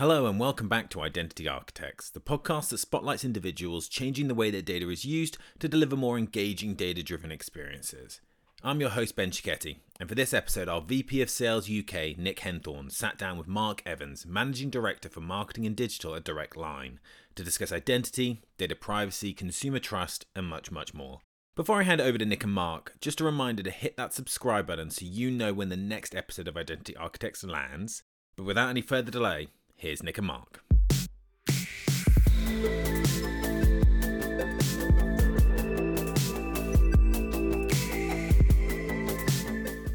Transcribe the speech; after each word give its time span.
Hello, 0.00 0.26
and 0.26 0.40
welcome 0.40 0.66
back 0.66 0.88
to 0.88 1.02
Identity 1.02 1.46
Architects, 1.46 2.08
the 2.08 2.20
podcast 2.20 2.70
that 2.70 2.78
spotlights 2.78 3.22
individuals 3.22 3.86
changing 3.86 4.28
the 4.28 4.34
way 4.34 4.50
their 4.50 4.62
data 4.62 4.88
is 4.88 5.04
used 5.04 5.36
to 5.58 5.68
deliver 5.68 5.94
more 5.94 6.16
engaging 6.16 6.74
data 6.74 7.02
driven 7.02 7.30
experiences. 7.30 8.22
I'm 8.64 8.80
your 8.80 8.88
host, 8.88 9.14
Ben 9.14 9.30
Cicchetti, 9.30 9.80
and 10.00 10.08
for 10.08 10.14
this 10.14 10.32
episode, 10.32 10.70
our 10.70 10.80
VP 10.80 11.20
of 11.20 11.28
Sales 11.28 11.68
UK, 11.68 12.16
Nick 12.16 12.38
Henthorne, 12.38 12.90
sat 12.90 13.18
down 13.18 13.36
with 13.36 13.46
Mark 13.46 13.82
Evans, 13.84 14.24
Managing 14.24 14.70
Director 14.70 15.10
for 15.10 15.20
Marketing 15.20 15.66
and 15.66 15.76
Digital 15.76 16.14
at 16.14 16.24
Direct 16.24 16.56
Line, 16.56 16.98
to 17.34 17.44
discuss 17.44 17.70
identity, 17.70 18.40
data 18.56 18.74
privacy, 18.74 19.34
consumer 19.34 19.80
trust, 19.80 20.24
and 20.34 20.46
much, 20.46 20.70
much 20.70 20.94
more. 20.94 21.20
Before 21.54 21.80
I 21.80 21.82
hand 21.82 22.00
over 22.00 22.16
to 22.16 22.24
Nick 22.24 22.44
and 22.44 22.54
Mark, 22.54 22.94
just 23.02 23.20
a 23.20 23.24
reminder 23.24 23.62
to 23.64 23.70
hit 23.70 23.98
that 23.98 24.14
subscribe 24.14 24.66
button 24.66 24.88
so 24.88 25.04
you 25.04 25.30
know 25.30 25.52
when 25.52 25.68
the 25.68 25.76
next 25.76 26.14
episode 26.14 26.48
of 26.48 26.56
Identity 26.56 26.96
Architects 26.96 27.44
lands. 27.44 28.02
But 28.34 28.46
without 28.46 28.70
any 28.70 28.80
further 28.80 29.10
delay, 29.10 29.48
Here's 29.80 30.02
Nick 30.02 30.18
and 30.18 30.26
Mark. 30.26 30.62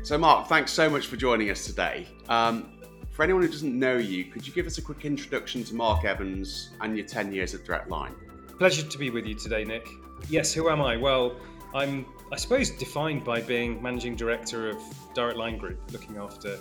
So, 0.01 0.17
Mark, 0.17 0.47
thanks 0.47 0.71
so 0.71 0.89
much 0.89 1.05
for 1.05 1.17
joining 1.17 1.51
us 1.51 1.67
today. 1.67 2.07
Um, 2.29 2.79
for 3.11 3.21
anyone 3.21 3.43
who 3.43 3.47
doesn't 3.47 3.77
know 3.77 3.95
you, 3.97 4.25
could 4.25 4.47
you 4.47 4.53
give 4.53 4.65
us 4.65 4.79
a 4.79 4.81
quick 4.81 5.05
introduction 5.05 5.63
to 5.65 5.75
Mark 5.75 6.03
Evans 6.03 6.71
and 6.81 6.97
your 6.97 7.05
10 7.05 7.31
years 7.31 7.53
at 7.53 7.63
Direct 7.63 7.87
Line? 7.87 8.15
Pleasure 8.57 8.89
to 8.89 8.97
be 8.97 9.11
with 9.11 9.27
you 9.27 9.35
today, 9.35 9.65
Nick. 9.65 9.87
Yes, 10.29 10.51
who 10.51 10.67
am 10.67 10.81
I? 10.81 10.97
Well, 10.97 11.35
I'm, 11.75 12.07
I 12.31 12.37
suppose, 12.37 12.71
defined 12.71 13.23
by 13.23 13.39
being 13.39 13.83
managing 13.83 14.15
director 14.15 14.67
of 14.67 14.77
Direct 15.13 15.37
Line 15.37 15.59
Group, 15.59 15.77
looking 15.91 16.17
after 16.17 16.57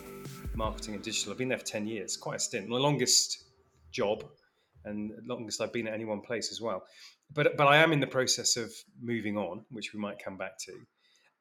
marketing 0.56 0.94
and 0.94 1.02
digital. 1.02 1.32
I've 1.32 1.38
been 1.38 1.48
there 1.48 1.58
for 1.58 1.64
10 1.64 1.86
years, 1.86 2.16
quite 2.16 2.36
a 2.36 2.40
stint. 2.40 2.68
My 2.68 2.78
longest 2.78 3.44
job 3.90 4.24
and 4.84 5.12
longest 5.26 5.60
I've 5.60 5.72
been 5.72 5.88
at 5.88 5.94
any 5.94 6.04
one 6.04 6.20
place 6.20 6.50
as 6.52 6.60
well. 6.60 6.84
But, 7.32 7.56
but 7.56 7.66
I 7.66 7.78
am 7.78 7.92
in 7.92 8.00
the 8.00 8.06
process 8.06 8.56
of 8.56 8.72
moving 9.00 9.36
on, 9.36 9.64
which 9.70 9.94
we 9.94 10.00
might 10.00 10.22
come 10.22 10.36
back 10.36 10.58
to. 10.66 10.72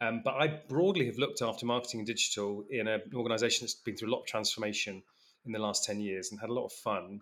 Um, 0.01 0.21
but 0.23 0.35
I 0.35 0.47
broadly 0.67 1.05
have 1.07 1.17
looked 1.17 1.41
after 1.41 1.65
marketing 1.65 2.01
and 2.01 2.07
digital 2.07 2.65
in 2.69 2.87
an 2.87 3.01
organization 3.13 3.63
that's 3.63 3.75
been 3.75 3.95
through 3.95 4.09
a 4.09 4.13
lot 4.13 4.21
of 4.21 4.27
transformation 4.27 5.03
in 5.45 5.51
the 5.51 5.59
last 5.59 5.85
10 5.85 5.99
years 5.99 6.31
and 6.31 6.39
had 6.39 6.49
a 6.49 6.53
lot 6.53 6.65
of 6.65 6.73
fun 6.73 7.21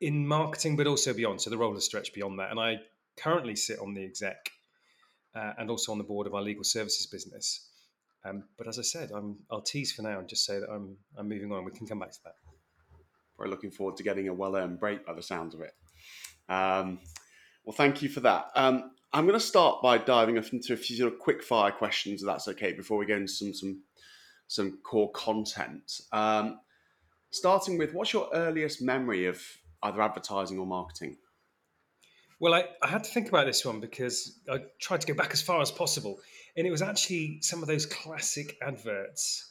in 0.00 0.26
marketing, 0.26 0.76
but 0.76 0.86
also 0.86 1.14
beyond. 1.14 1.40
So 1.40 1.50
the 1.50 1.58
role 1.58 1.74
has 1.74 1.84
stretched 1.84 2.14
beyond 2.14 2.38
that. 2.38 2.50
And 2.50 2.58
I 2.58 2.76
currently 3.16 3.56
sit 3.56 3.78
on 3.78 3.94
the 3.94 4.04
exec 4.04 4.50
uh, 5.34 5.52
and 5.58 5.70
also 5.70 5.92
on 5.92 5.98
the 5.98 6.04
board 6.04 6.26
of 6.26 6.34
our 6.34 6.42
legal 6.42 6.64
services 6.64 7.06
business. 7.06 7.68
Um, 8.24 8.44
but 8.56 8.68
as 8.68 8.78
I 8.78 8.82
said, 8.82 9.10
I'm, 9.14 9.38
I'll 9.50 9.62
tease 9.62 9.92
for 9.92 10.02
now 10.02 10.18
and 10.18 10.28
just 10.28 10.44
say 10.44 10.58
that 10.60 10.70
I'm, 10.70 10.96
I'm 11.16 11.28
moving 11.28 11.52
on. 11.52 11.64
We 11.64 11.72
can 11.72 11.86
come 11.86 11.98
back 11.98 12.12
to 12.12 12.18
that. 12.24 12.34
We're 13.38 13.48
looking 13.48 13.70
forward 13.70 13.96
to 13.96 14.02
getting 14.02 14.28
a 14.28 14.34
well 14.34 14.56
earned 14.56 14.78
break 14.78 15.04
by 15.04 15.14
the 15.14 15.22
sounds 15.22 15.54
of 15.54 15.60
it. 15.60 15.72
Um, 16.48 17.00
well, 17.64 17.74
thank 17.74 18.02
you 18.02 18.08
for 18.08 18.20
that. 18.20 18.46
Um, 18.54 18.92
I'm 19.12 19.26
going 19.26 19.38
to 19.38 19.44
start 19.44 19.82
by 19.82 19.98
diving 19.98 20.36
into 20.36 20.72
a 20.72 20.76
few 20.76 20.96
sort 20.96 21.12
of 21.12 21.18
quick 21.18 21.42
fire 21.42 21.70
questions, 21.70 22.22
if 22.22 22.26
that's 22.26 22.48
okay, 22.48 22.72
before 22.72 22.98
we 22.98 23.06
go 23.06 23.16
into 23.16 23.32
some 23.32 23.52
some 23.52 23.82
some 24.46 24.78
core 24.84 25.10
content. 25.12 26.00
Um, 26.12 26.60
starting 27.30 27.78
with, 27.78 27.94
what's 27.94 28.12
your 28.12 28.28
earliest 28.34 28.82
memory 28.82 29.26
of 29.26 29.42
either 29.82 30.00
advertising 30.00 30.58
or 30.58 30.66
marketing? 30.66 31.16
Well, 32.38 32.54
I, 32.54 32.64
I 32.82 32.88
had 32.88 33.04
to 33.04 33.10
think 33.10 33.28
about 33.28 33.46
this 33.46 33.64
one 33.64 33.80
because 33.80 34.40
I 34.50 34.58
tried 34.80 35.00
to 35.00 35.06
go 35.06 35.14
back 35.14 35.32
as 35.32 35.40
far 35.40 35.60
as 35.62 35.70
possible 35.70 36.18
and 36.56 36.66
it 36.66 36.70
was 36.70 36.82
actually 36.82 37.38
some 37.40 37.62
of 37.62 37.68
those 37.68 37.86
classic 37.86 38.56
adverts. 38.62 39.50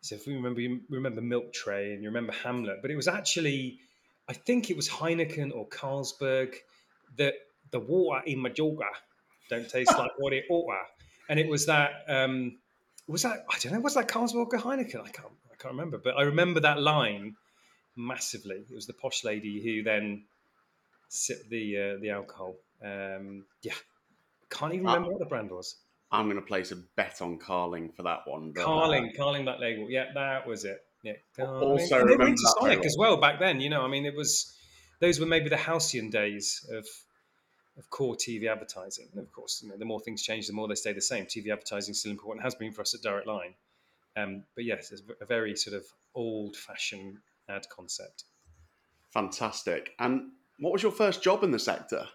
So 0.00 0.14
if 0.14 0.26
we 0.26 0.34
remember, 0.34 0.60
you 0.60 0.80
remember 0.88 1.20
Milk 1.20 1.52
Tray 1.52 1.92
and 1.92 2.02
you 2.02 2.08
remember 2.08 2.32
Hamlet, 2.32 2.78
but 2.82 2.90
it 2.90 2.96
was 2.96 3.08
actually, 3.08 3.80
I 4.28 4.32
think 4.32 4.70
it 4.70 4.76
was 4.76 4.88
Heineken 4.88 5.54
or 5.54 5.68
Carlsberg 5.68 6.54
that 7.16 7.34
the 7.70 7.80
water 7.80 8.22
in 8.24 8.40
Majorca 8.40 8.86
don't 9.50 9.68
taste 9.68 9.96
like 9.98 10.12
what 10.18 10.32
it 10.32 10.44
ought 10.48 10.70
to. 10.70 10.78
And 11.28 11.38
it 11.38 11.48
was 11.48 11.66
that, 11.66 12.04
um, 12.08 12.58
was 13.06 13.22
that, 13.22 13.44
I 13.50 13.58
don't 13.58 13.72
know, 13.72 13.80
was 13.80 13.94
that 13.94 14.08
Carlsberg 14.08 14.52
or 14.52 14.58
Heineken? 14.58 15.00
I 15.00 15.10
can't, 15.10 15.32
I 15.52 15.56
can't 15.58 15.74
remember, 15.74 15.98
but 15.98 16.16
I 16.16 16.22
remember 16.22 16.60
that 16.60 16.80
line 16.80 17.36
massively. 17.96 18.64
It 18.70 18.74
was 18.74 18.86
the 18.86 18.94
posh 18.94 19.24
lady 19.24 19.60
who 19.62 19.82
then 19.82 20.24
sipped 21.08 21.50
the, 21.50 21.76
uh, 21.76 22.00
the 22.00 22.10
alcohol. 22.10 22.54
Um, 22.82 23.44
yeah. 23.62 23.74
Can't 24.48 24.72
even 24.72 24.86
remember 24.86 25.08
uh, 25.08 25.12
what 25.12 25.18
the 25.18 25.26
brand 25.26 25.50
was. 25.50 25.74
I'm 26.10 26.26
going 26.26 26.36
to 26.36 26.42
place 26.42 26.72
a 26.72 26.76
bet 26.96 27.20
on 27.20 27.38
Carling 27.38 27.90
for 27.90 28.02
that 28.04 28.20
one. 28.26 28.52
But, 28.52 28.64
Carling, 28.64 29.10
uh, 29.12 29.16
Carling 29.16 29.44
Black 29.44 29.60
Label. 29.60 29.90
Yeah, 29.90 30.06
that 30.14 30.46
was 30.46 30.64
it. 30.64 30.82
Yeah. 31.02 31.14
Carling. 31.36 31.62
Also, 31.62 32.00
and 32.00 32.10
remember 32.10 32.36
Sonic 32.58 32.84
as 32.84 32.96
well 32.98 33.18
back 33.18 33.38
then. 33.38 33.60
You 33.60 33.70
know, 33.70 33.82
I 33.82 33.88
mean, 33.88 34.06
it 34.06 34.16
was 34.16 34.56
those 35.00 35.20
were 35.20 35.26
maybe 35.26 35.48
the 35.48 35.56
halcyon 35.56 36.10
days 36.10 36.66
of 36.72 36.86
of 37.78 37.90
core 37.90 38.16
TV 38.16 38.50
advertising. 38.50 39.08
And 39.12 39.20
of 39.20 39.30
course, 39.32 39.60
you 39.62 39.68
know, 39.68 39.76
the 39.76 39.84
more 39.84 40.00
things 40.00 40.22
change, 40.22 40.46
the 40.46 40.52
more 40.52 40.66
they 40.66 40.74
stay 40.74 40.92
the 40.92 41.00
same. 41.00 41.26
TV 41.26 41.52
advertising 41.52 41.92
is 41.92 42.00
still 42.00 42.10
important, 42.10 42.42
has 42.42 42.54
been 42.54 42.72
for 42.72 42.82
us 42.82 42.94
at 42.94 43.02
Direct 43.02 43.26
Line. 43.26 43.54
Um, 44.16 44.44
but 44.56 44.64
yes, 44.64 44.90
it's 44.90 45.02
a 45.20 45.26
very 45.26 45.54
sort 45.54 45.76
of 45.76 45.84
old-fashioned 46.14 47.18
ad 47.48 47.66
concept. 47.70 48.24
Fantastic. 49.12 49.92
And 50.00 50.32
what 50.58 50.72
was 50.72 50.82
your 50.82 50.90
first 50.90 51.22
job 51.22 51.44
in 51.44 51.52
the 51.52 51.58
sector? 51.58 52.06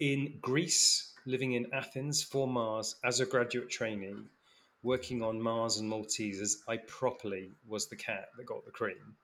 In 0.00 0.38
Greece 0.40 1.09
living 1.26 1.52
in 1.52 1.72
Athens 1.72 2.22
for 2.22 2.46
Mars 2.46 2.96
as 3.04 3.20
a 3.20 3.26
graduate 3.26 3.70
trainee, 3.70 4.24
working 4.82 5.22
on 5.22 5.40
Mars 5.40 5.78
and 5.78 5.90
Maltesers, 5.90 6.56
I 6.68 6.78
properly 6.78 7.52
was 7.66 7.88
the 7.88 7.96
cat 7.96 8.28
that 8.36 8.46
got 8.46 8.64
the 8.64 8.70
cream 8.70 9.16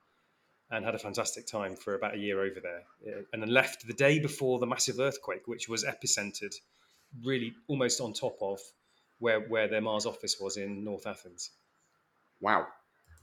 and 0.69 0.83
had 0.83 0.95
a 0.95 0.99
fantastic 0.99 1.47
time 1.47 1.75
for 1.75 1.95
about 1.95 2.15
a 2.15 2.17
year 2.17 2.41
over 2.41 2.59
there. 2.59 2.83
Uh, 3.07 3.21
and 3.31 3.41
then 3.41 3.49
left 3.49 3.87
the 3.87 3.93
day 3.93 4.19
before 4.19 4.59
the 4.59 4.67
massive 4.67 4.99
earthquake, 4.99 5.47
which 5.47 5.69
was 5.69 5.85
epicentered 5.85 6.55
really 7.23 7.53
almost 7.67 8.01
on 8.01 8.13
top 8.13 8.37
of 8.41 8.59
where, 9.19 9.39
where 9.39 9.67
their 9.67 9.81
Mars 9.81 10.05
office 10.05 10.37
was 10.39 10.57
in 10.57 10.83
North 10.83 11.07
Athens. 11.07 11.51
Wow. 12.41 12.67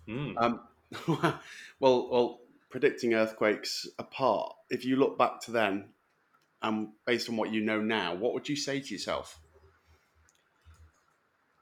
Mm. 0.09 0.35
Um, 0.39 0.61
well, 1.81 2.09
well, 2.11 2.41
predicting 2.71 3.15
earthquakes 3.15 3.87
apart, 3.99 4.55
if 4.71 4.85
you 4.85 4.97
look 4.97 5.19
back 5.19 5.41
to 5.43 5.51
then, 5.51 5.85
and 6.64 6.88
based 7.04 7.28
on 7.28 7.36
what 7.36 7.52
you 7.52 7.60
know 7.60 7.80
now, 7.80 8.14
what 8.14 8.32
would 8.32 8.48
you 8.48 8.56
say 8.56 8.80
to 8.80 8.91
yourself? 8.91 9.38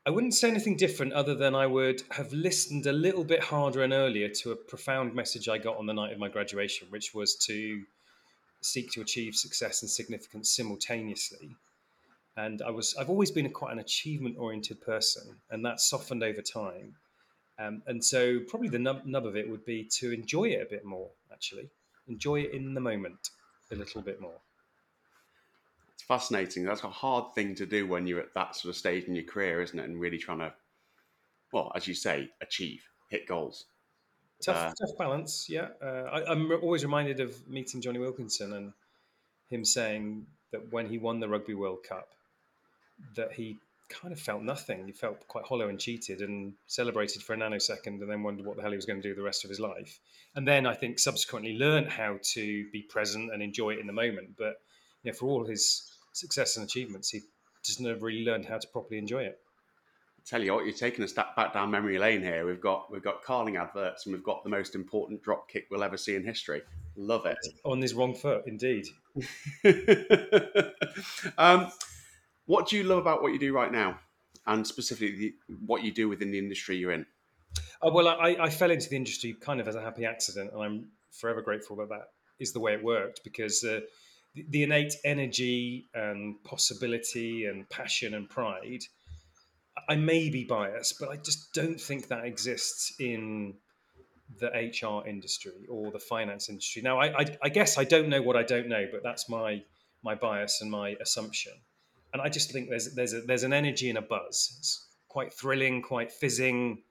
I 0.06 0.10
wouldn't 0.10 0.34
say 0.34 0.48
anything 0.48 0.76
different 0.76 1.12
other 1.12 1.34
than 1.34 1.56
I 1.56 1.66
would 1.66 2.02
have 2.12 2.32
listened 2.32 2.86
a 2.86 2.92
little 2.92 3.24
bit 3.24 3.42
harder 3.42 3.82
and 3.82 3.92
earlier 3.92 4.28
to 4.28 4.52
a 4.52 4.56
profound 4.56 5.14
message 5.14 5.48
I 5.48 5.58
got 5.58 5.76
on 5.76 5.86
the 5.86 5.92
night 5.92 6.12
of 6.12 6.20
my 6.20 6.28
graduation, 6.28 6.86
which 6.90 7.14
was 7.14 7.34
to 7.46 7.82
seek 8.60 8.92
to 8.92 9.00
achieve 9.00 9.34
success 9.34 9.82
and 9.82 9.90
significance 9.90 10.50
simultaneously. 10.50 11.56
And 12.36 12.62
I 12.62 12.70
was 12.70 12.94
I've 12.96 13.10
always 13.10 13.32
been 13.32 13.46
a, 13.46 13.50
quite 13.50 13.72
an 13.72 13.80
achievement 13.80 14.36
oriented 14.38 14.80
person, 14.82 15.34
and 15.50 15.64
that 15.64 15.80
softened 15.80 16.22
over 16.22 16.42
time. 16.42 16.94
Um, 17.58 17.82
and 17.86 18.04
so 18.04 18.38
probably 18.48 18.68
the 18.68 18.78
nub, 18.78 19.04
nub 19.04 19.26
of 19.26 19.36
it 19.36 19.50
would 19.50 19.64
be 19.64 19.88
to 19.98 20.12
enjoy 20.12 20.44
it 20.44 20.62
a 20.62 20.70
bit 20.70 20.84
more, 20.84 21.10
actually. 21.32 21.68
Enjoy 22.08 22.40
it 22.40 22.52
in 22.52 22.74
the 22.74 22.80
moment 22.80 23.30
a 23.70 23.74
little 23.74 24.00
bit 24.00 24.20
more 24.20 24.40
it's 26.02 26.08
fascinating. 26.08 26.64
That's 26.64 26.84
a 26.84 26.88
hard 26.88 27.34
thing 27.34 27.54
to 27.56 27.66
do 27.66 27.86
when 27.86 28.06
you're 28.06 28.20
at 28.20 28.34
that 28.34 28.56
sort 28.56 28.70
of 28.70 28.76
stage 28.76 29.04
in 29.04 29.14
your 29.14 29.24
career, 29.24 29.62
isn't 29.62 29.78
it? 29.78 29.84
And 29.84 30.00
really 30.00 30.18
trying 30.18 30.40
to, 30.40 30.52
well, 31.52 31.72
as 31.74 31.86
you 31.86 31.94
say, 31.94 32.30
achieve, 32.40 32.82
hit 33.08 33.26
goals. 33.26 33.66
Tough, 34.42 34.56
uh, 34.56 34.72
tough 34.80 34.98
balance. 34.98 35.46
Yeah, 35.48 35.68
uh, 35.80 36.24
I, 36.26 36.32
am 36.32 36.50
always 36.62 36.84
reminded 36.84 37.20
of 37.20 37.48
meeting 37.48 37.80
Jonny 37.80 38.00
Wilkinson 38.00 38.52
and 38.52 38.72
him 39.48 39.64
saying 39.64 40.26
that 40.50 40.72
when 40.72 40.88
he 40.88 40.98
won 40.98 41.20
the 41.20 41.28
Rugby 41.28 41.54
World 41.54 41.84
Cup, 41.88 42.08
that 43.14 43.32
he 43.32 43.58
kind 43.88 44.12
of 44.12 44.18
felt 44.18 44.42
nothing. 44.42 44.86
He 44.86 44.92
felt 44.92 45.28
quite 45.28 45.44
hollow 45.44 45.68
and 45.68 45.78
cheated, 45.78 46.20
and 46.20 46.54
celebrated 46.66 47.22
for 47.22 47.34
a 47.34 47.36
nanosecond, 47.36 48.00
and 48.00 48.10
then 48.10 48.22
wondered 48.24 48.46
what 48.46 48.56
the 48.56 48.62
hell 48.62 48.72
he 48.72 48.76
was 48.76 48.86
going 48.86 49.00
to 49.00 49.08
do 49.08 49.14
the 49.14 49.22
rest 49.22 49.44
of 49.44 49.50
his 49.50 49.60
life. 49.60 50.00
And 50.34 50.48
then 50.48 50.66
I 50.66 50.74
think 50.74 50.98
subsequently 50.98 51.56
learned 51.56 51.90
how 51.90 52.18
to 52.32 52.70
be 52.72 52.82
present 52.82 53.32
and 53.32 53.42
enjoy 53.42 53.74
it 53.74 53.78
in 53.78 53.86
the 53.86 53.92
moment. 53.92 54.30
But 54.36 54.56
you 55.04 55.12
know, 55.12 55.16
for 55.16 55.26
all 55.26 55.44
his 55.44 55.91
success 56.12 56.56
and 56.56 56.64
achievements, 56.64 57.10
he 57.10 57.20
just 57.64 57.80
never 57.80 58.06
really 58.06 58.24
learned 58.24 58.46
how 58.46 58.58
to 58.58 58.68
properly 58.68 58.98
enjoy 58.98 59.22
it. 59.24 59.38
I 60.18 60.22
tell 60.24 60.42
you 60.42 60.54
what, 60.54 60.64
you're 60.64 60.74
taking 60.74 61.04
a 61.04 61.08
step 61.08 61.34
back 61.34 61.52
down 61.52 61.70
memory 61.70 61.98
lane 61.98 62.22
here. 62.22 62.46
We've 62.46 62.60
got 62.60 62.92
we've 62.92 63.02
got 63.02 63.24
Carling 63.24 63.56
adverts 63.56 64.06
and 64.06 64.14
we've 64.14 64.22
got 64.22 64.44
the 64.44 64.50
most 64.50 64.74
important 64.76 65.22
drop 65.22 65.48
kick 65.48 65.66
we'll 65.70 65.82
ever 65.82 65.96
see 65.96 66.14
in 66.14 66.24
history. 66.24 66.62
Love 66.96 67.26
it. 67.26 67.38
On 67.64 67.80
his 67.80 67.94
wrong 67.94 68.14
foot, 68.14 68.44
indeed. 68.46 68.86
um, 71.38 71.72
what 72.46 72.68
do 72.68 72.76
you 72.76 72.84
love 72.84 72.98
about 72.98 73.22
what 73.22 73.32
you 73.32 73.38
do 73.38 73.52
right 73.52 73.72
now, 73.72 73.98
and 74.46 74.66
specifically 74.66 75.34
what 75.66 75.82
you 75.82 75.92
do 75.92 76.08
within 76.08 76.30
the 76.30 76.38
industry 76.38 76.76
you're 76.76 76.92
in? 76.92 77.06
Uh, 77.84 77.90
well, 77.92 78.06
I, 78.06 78.36
I 78.40 78.50
fell 78.50 78.70
into 78.70 78.88
the 78.88 78.96
industry 78.96 79.34
kind 79.40 79.60
of 79.60 79.66
as 79.66 79.74
a 79.74 79.82
happy 79.82 80.04
accident, 80.04 80.52
and 80.52 80.62
I'm 80.62 80.86
forever 81.10 81.42
grateful 81.42 81.76
that 81.76 81.88
that 81.88 82.10
is 82.38 82.52
the 82.52 82.60
way 82.60 82.74
it 82.74 82.84
worked 82.84 83.24
because. 83.24 83.64
Uh, 83.64 83.80
the, 84.34 84.62
innate 84.62 84.94
energy 85.04 85.88
and 85.94 86.42
possibility 86.44 87.46
and 87.46 87.68
passion 87.68 88.14
and 88.14 88.28
pride. 88.28 88.82
I 89.88 89.96
may 89.96 90.30
be 90.30 90.44
biased, 90.44 90.98
but 91.00 91.08
I 91.08 91.16
just 91.16 91.52
don't 91.54 91.80
think 91.80 92.08
that 92.08 92.24
exists 92.24 92.94
in 92.98 93.54
the 94.38 94.48
HR 94.48 95.06
industry 95.06 95.66
or 95.68 95.90
the 95.90 95.98
finance 95.98 96.48
industry. 96.48 96.82
Now, 96.82 96.98
I, 96.98 97.20
I, 97.20 97.36
I, 97.42 97.48
guess 97.48 97.78
I 97.78 97.84
don't 97.84 98.08
know 98.08 98.22
what 98.22 98.36
I 98.36 98.42
don't 98.42 98.68
know, 98.68 98.86
but 98.90 99.02
that's 99.02 99.28
my 99.28 99.62
my 100.02 100.14
bias 100.14 100.60
and 100.62 100.70
my 100.70 100.96
assumption. 101.00 101.52
And 102.12 102.20
I 102.20 102.28
just 102.28 102.50
think 102.52 102.68
there's 102.68 102.94
there's 102.94 103.14
a, 103.14 103.20
there's 103.22 103.44
an 103.44 103.52
energy 103.52 103.88
and 103.88 103.98
a 103.98 104.02
buzz. 104.02 104.54
It's 104.58 104.88
quite 105.08 105.32
thrilling, 105.32 105.82
quite 105.82 106.12
fizzing, 106.12 106.82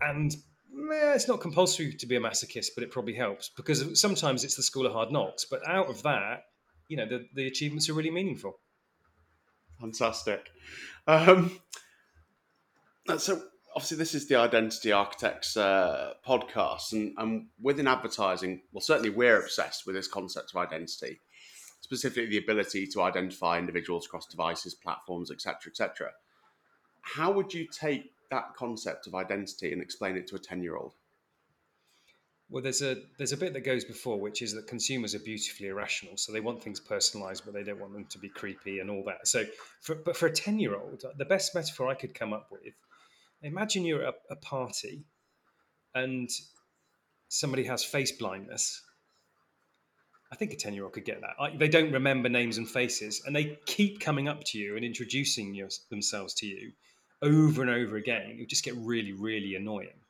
and 0.00 0.34
eh, 0.74 1.14
it's 1.14 1.28
not 1.28 1.40
compulsory 1.40 1.92
to 1.92 2.06
be 2.06 2.16
a 2.16 2.20
masochist, 2.20 2.70
but 2.74 2.84
it 2.84 2.90
probably 2.90 3.14
helps 3.14 3.50
because 3.56 4.00
sometimes 4.00 4.44
it's 4.44 4.56
the 4.56 4.62
school 4.62 4.86
of 4.86 4.92
hard 4.92 5.10
knocks. 5.10 5.44
But 5.44 5.66
out 5.66 5.88
of 5.88 6.02
that, 6.02 6.44
you 6.88 6.96
know, 6.96 7.06
the, 7.06 7.26
the 7.34 7.46
achievements 7.46 7.88
are 7.88 7.94
really 7.94 8.10
meaningful. 8.10 8.58
Fantastic. 9.80 10.50
Um, 11.06 11.58
so 13.18 13.42
obviously 13.74 13.96
this 13.96 14.14
is 14.14 14.28
the 14.28 14.36
Identity 14.36 14.92
Architects 14.92 15.56
uh, 15.56 16.14
podcast, 16.26 16.92
and, 16.92 17.14
and 17.18 17.46
within 17.60 17.88
advertising, 17.88 18.62
well, 18.72 18.80
certainly 18.80 19.10
we're 19.10 19.40
obsessed 19.40 19.86
with 19.86 19.96
this 19.96 20.08
concept 20.08 20.52
of 20.54 20.56
identity, 20.56 21.20
specifically 21.80 22.26
the 22.26 22.38
ability 22.38 22.86
to 22.88 23.02
identify 23.02 23.58
individuals 23.58 24.06
across 24.06 24.26
devices, 24.26 24.74
platforms, 24.74 25.30
etc., 25.30 25.56
etc. 25.66 26.10
How 27.00 27.32
would 27.32 27.52
you 27.52 27.66
take 27.66 28.12
that 28.32 28.54
concept 28.56 29.06
of 29.06 29.14
identity 29.14 29.72
and 29.72 29.80
explain 29.80 30.16
it 30.16 30.26
to 30.28 30.34
a 30.34 30.40
ten-year-old? 30.40 30.94
Well, 32.50 32.62
there's 32.62 32.82
a 32.82 32.96
there's 33.16 33.32
a 33.32 33.36
bit 33.36 33.52
that 33.52 33.60
goes 33.60 33.84
before, 33.84 34.18
which 34.18 34.42
is 34.42 34.52
that 34.54 34.66
consumers 34.66 35.14
are 35.14 35.20
beautifully 35.20 35.68
irrational, 35.68 36.16
so 36.16 36.32
they 36.32 36.40
want 36.40 36.62
things 36.62 36.80
personalised, 36.80 37.42
but 37.44 37.54
they 37.54 37.62
don't 37.62 37.78
want 37.78 37.92
them 37.92 38.06
to 38.06 38.18
be 38.18 38.28
creepy 38.28 38.80
and 38.80 38.90
all 38.90 39.04
that. 39.04 39.28
So, 39.28 39.44
for, 39.80 39.94
but 39.94 40.16
for 40.16 40.26
a 40.26 40.32
ten-year-old, 40.32 41.04
the 41.16 41.24
best 41.24 41.54
metaphor 41.54 41.88
I 41.88 41.94
could 41.94 42.14
come 42.14 42.32
up 42.32 42.48
with 42.50 42.74
imagine 43.42 43.84
you're 43.84 44.04
at 44.04 44.14
a, 44.30 44.36
party 44.36 45.04
and 45.94 46.30
somebody 47.28 47.64
has 47.64 47.84
face 47.84 48.12
blindness. 48.12 48.82
I 50.30 50.36
think 50.36 50.52
a 50.52 50.56
10 50.56 50.72
year 50.72 50.84
old 50.84 50.94
could 50.94 51.04
get 51.04 51.20
that. 51.20 51.58
They 51.58 51.68
don't 51.68 51.92
remember 51.92 52.28
names 52.28 52.56
and 52.56 52.68
faces, 52.68 53.22
and 53.26 53.36
they 53.36 53.58
keep 53.66 54.00
coming 54.00 54.28
up 54.28 54.42
to 54.46 54.58
you 54.58 54.76
and 54.76 54.84
introducing 54.84 55.54
your, 55.54 55.68
themselves 55.90 56.34
to 56.34 56.46
you 56.46 56.72
over 57.22 57.62
and 57.62 57.70
over 57.70 57.96
again. 57.96 58.34
You 58.36 58.46
just 58.46 58.64
get 58.64 58.74
really, 58.76 59.12
really 59.12 59.54
annoying. 59.54 60.00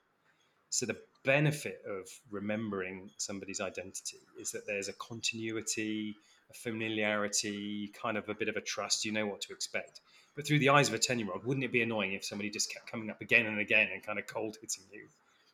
So, 0.70 0.86
the 0.86 0.96
benefit 1.24 1.82
of 1.86 2.08
remembering 2.30 3.10
somebody's 3.18 3.60
identity 3.60 4.18
is 4.40 4.50
that 4.52 4.66
there's 4.66 4.88
a 4.88 4.92
continuity, 4.94 6.16
a 6.50 6.54
familiarity, 6.54 7.92
kind 8.00 8.16
of 8.16 8.28
a 8.28 8.34
bit 8.34 8.48
of 8.48 8.56
a 8.56 8.60
trust. 8.60 9.04
You 9.04 9.12
know 9.12 9.26
what 9.26 9.42
to 9.42 9.52
expect. 9.52 10.00
But 10.34 10.46
through 10.46 10.60
the 10.60 10.70
eyes 10.70 10.88
of 10.88 10.94
a 10.94 10.98
10 10.98 11.18
year 11.18 11.28
old, 11.30 11.44
wouldn't 11.44 11.64
it 11.64 11.72
be 11.72 11.82
annoying 11.82 12.14
if 12.14 12.24
somebody 12.24 12.50
just 12.50 12.72
kept 12.72 12.90
coming 12.90 13.10
up 13.10 13.20
again 13.20 13.46
and 13.46 13.60
again 13.60 13.88
and 13.92 14.02
kind 14.02 14.18
of 14.18 14.26
cold 14.26 14.56
hitting 14.60 14.84
you, 14.90 15.06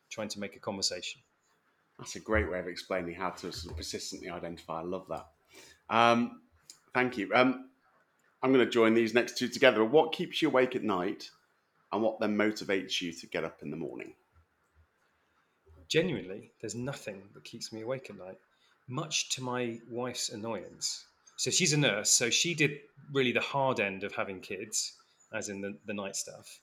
trying 0.09 0.29
to 0.29 0.39
make 0.39 0.55
a 0.55 0.59
conversation? 0.59 1.21
That's 1.97 2.15
a 2.15 2.21
great 2.21 2.49
way 2.49 2.59
of 2.59 2.67
explaining 2.67 3.15
how 3.15 3.31
to 3.31 3.51
sort 3.51 3.71
of 3.71 3.77
persistently 3.77 4.29
identify. 4.29 4.79
I 4.79 4.83
love 4.83 5.05
that. 5.09 5.25
Um, 5.89 6.41
thank 6.93 7.17
you. 7.17 7.29
Um, 7.33 7.69
I'm 8.41 8.53
going 8.53 8.63
to 8.63 8.71
join 8.71 8.93
these 8.93 9.13
next 9.13 9.37
two 9.37 9.49
together. 9.49 9.83
What 9.83 10.13
keeps 10.13 10.41
you 10.41 10.47
awake 10.47 10.77
at 10.77 10.83
night 10.83 11.29
and 11.91 12.01
what 12.01 12.19
then 12.19 12.37
motivates 12.37 13.01
you 13.01 13.11
to 13.13 13.27
get 13.27 13.43
up 13.43 13.59
in 13.61 13.71
the 13.71 13.77
morning? 13.77 14.13
Genuinely, 15.87 16.51
there's 16.61 16.75
nothing 16.75 17.23
that 17.33 17.43
keeps 17.43 17.73
me 17.73 17.81
awake 17.81 18.09
at 18.09 18.17
night, 18.17 18.37
much 18.87 19.29
to 19.35 19.43
my 19.43 19.79
wife's 19.89 20.29
annoyance 20.29 21.05
so 21.39 21.49
she's 21.51 21.71
a 21.71 21.77
nurse, 21.77 22.11
so 22.11 22.29
she 22.29 22.53
did 22.53 22.79
really 23.13 23.31
the 23.31 23.39
hard 23.39 23.79
end 23.79 24.03
of 24.03 24.13
having 24.13 24.41
kids, 24.41 24.91
as 25.33 25.47
in 25.47 25.61
the, 25.61 25.77
the 25.85 25.93
night 25.93 26.17
stuff. 26.17 26.59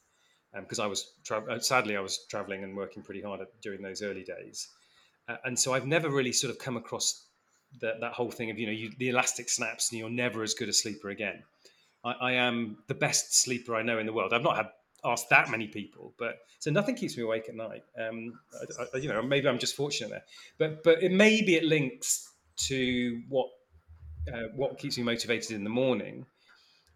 Because 0.55 0.79
um, 0.79 0.85
I 0.85 0.89
was 0.89 1.13
tra- 1.25 1.51
uh, 1.51 1.59
sadly 1.61 1.97
I 1.97 2.01
was 2.01 2.27
traveling 2.29 2.63
and 2.63 2.77
working 2.77 3.03
pretty 3.03 3.23
hard 3.23 3.41
at, 3.41 3.49
during 3.63 3.81
those 3.81 4.03
early 4.03 4.23
days, 4.23 4.69
uh, 5.31 5.37
and 5.47 5.59
so 5.59 5.73
I've 5.73 5.87
never 5.87 6.11
really 6.11 6.33
sort 6.33 6.51
of 6.51 6.59
come 6.59 6.77
across 6.77 7.25
the, 7.81 7.95
that 8.03 8.13
whole 8.13 8.31
thing 8.31 8.51
of 8.51 8.59
you 8.59 8.67
know 8.67 8.73
you, 8.73 8.93
the 8.99 9.09
elastic 9.09 9.49
snaps 9.49 9.91
and 9.91 9.99
you're 9.99 10.11
never 10.11 10.43
as 10.43 10.53
good 10.53 10.69
a 10.69 10.75
sleeper 10.75 11.09
again. 11.09 11.43
I, 12.05 12.13
I 12.13 12.33
am 12.33 12.77
the 12.87 12.95
best 12.95 13.35
sleeper 13.35 13.75
I 13.75 13.83
know 13.83 13.99
in 13.99 14.05
the 14.05 14.13
world. 14.13 14.35
I've 14.35 14.43
not 14.43 14.57
had 14.57 14.69
asked 15.07 15.31
that 15.31 15.51
many 15.51 15.69
people, 15.69 16.13
but 16.19 16.39
so 16.59 16.71
nothing 16.71 16.97
keeps 16.97 17.17
me 17.17 17.23
awake 17.23 17.49
at 17.49 17.55
night. 17.55 17.85
Um, 17.99 18.39
I, 18.79 18.85
I, 18.95 18.99
you 18.99 19.09
know, 19.09 19.23
maybe 19.23 19.49
I'm 19.49 19.59
just 19.59 19.77
fortunate 19.77 20.11
there, 20.11 20.25
but 20.59 20.83
but 20.83 21.03
it 21.03 21.13
maybe 21.13 21.55
it 21.55 21.65
links 21.65 22.31
to 22.69 23.23
what 23.29 23.49
uh, 24.33 24.49
what 24.55 24.79
keeps 24.79 24.99
me 24.99 25.05
motivated 25.05 25.53
in 25.53 25.65
the 25.65 25.71
morning, 25.71 26.27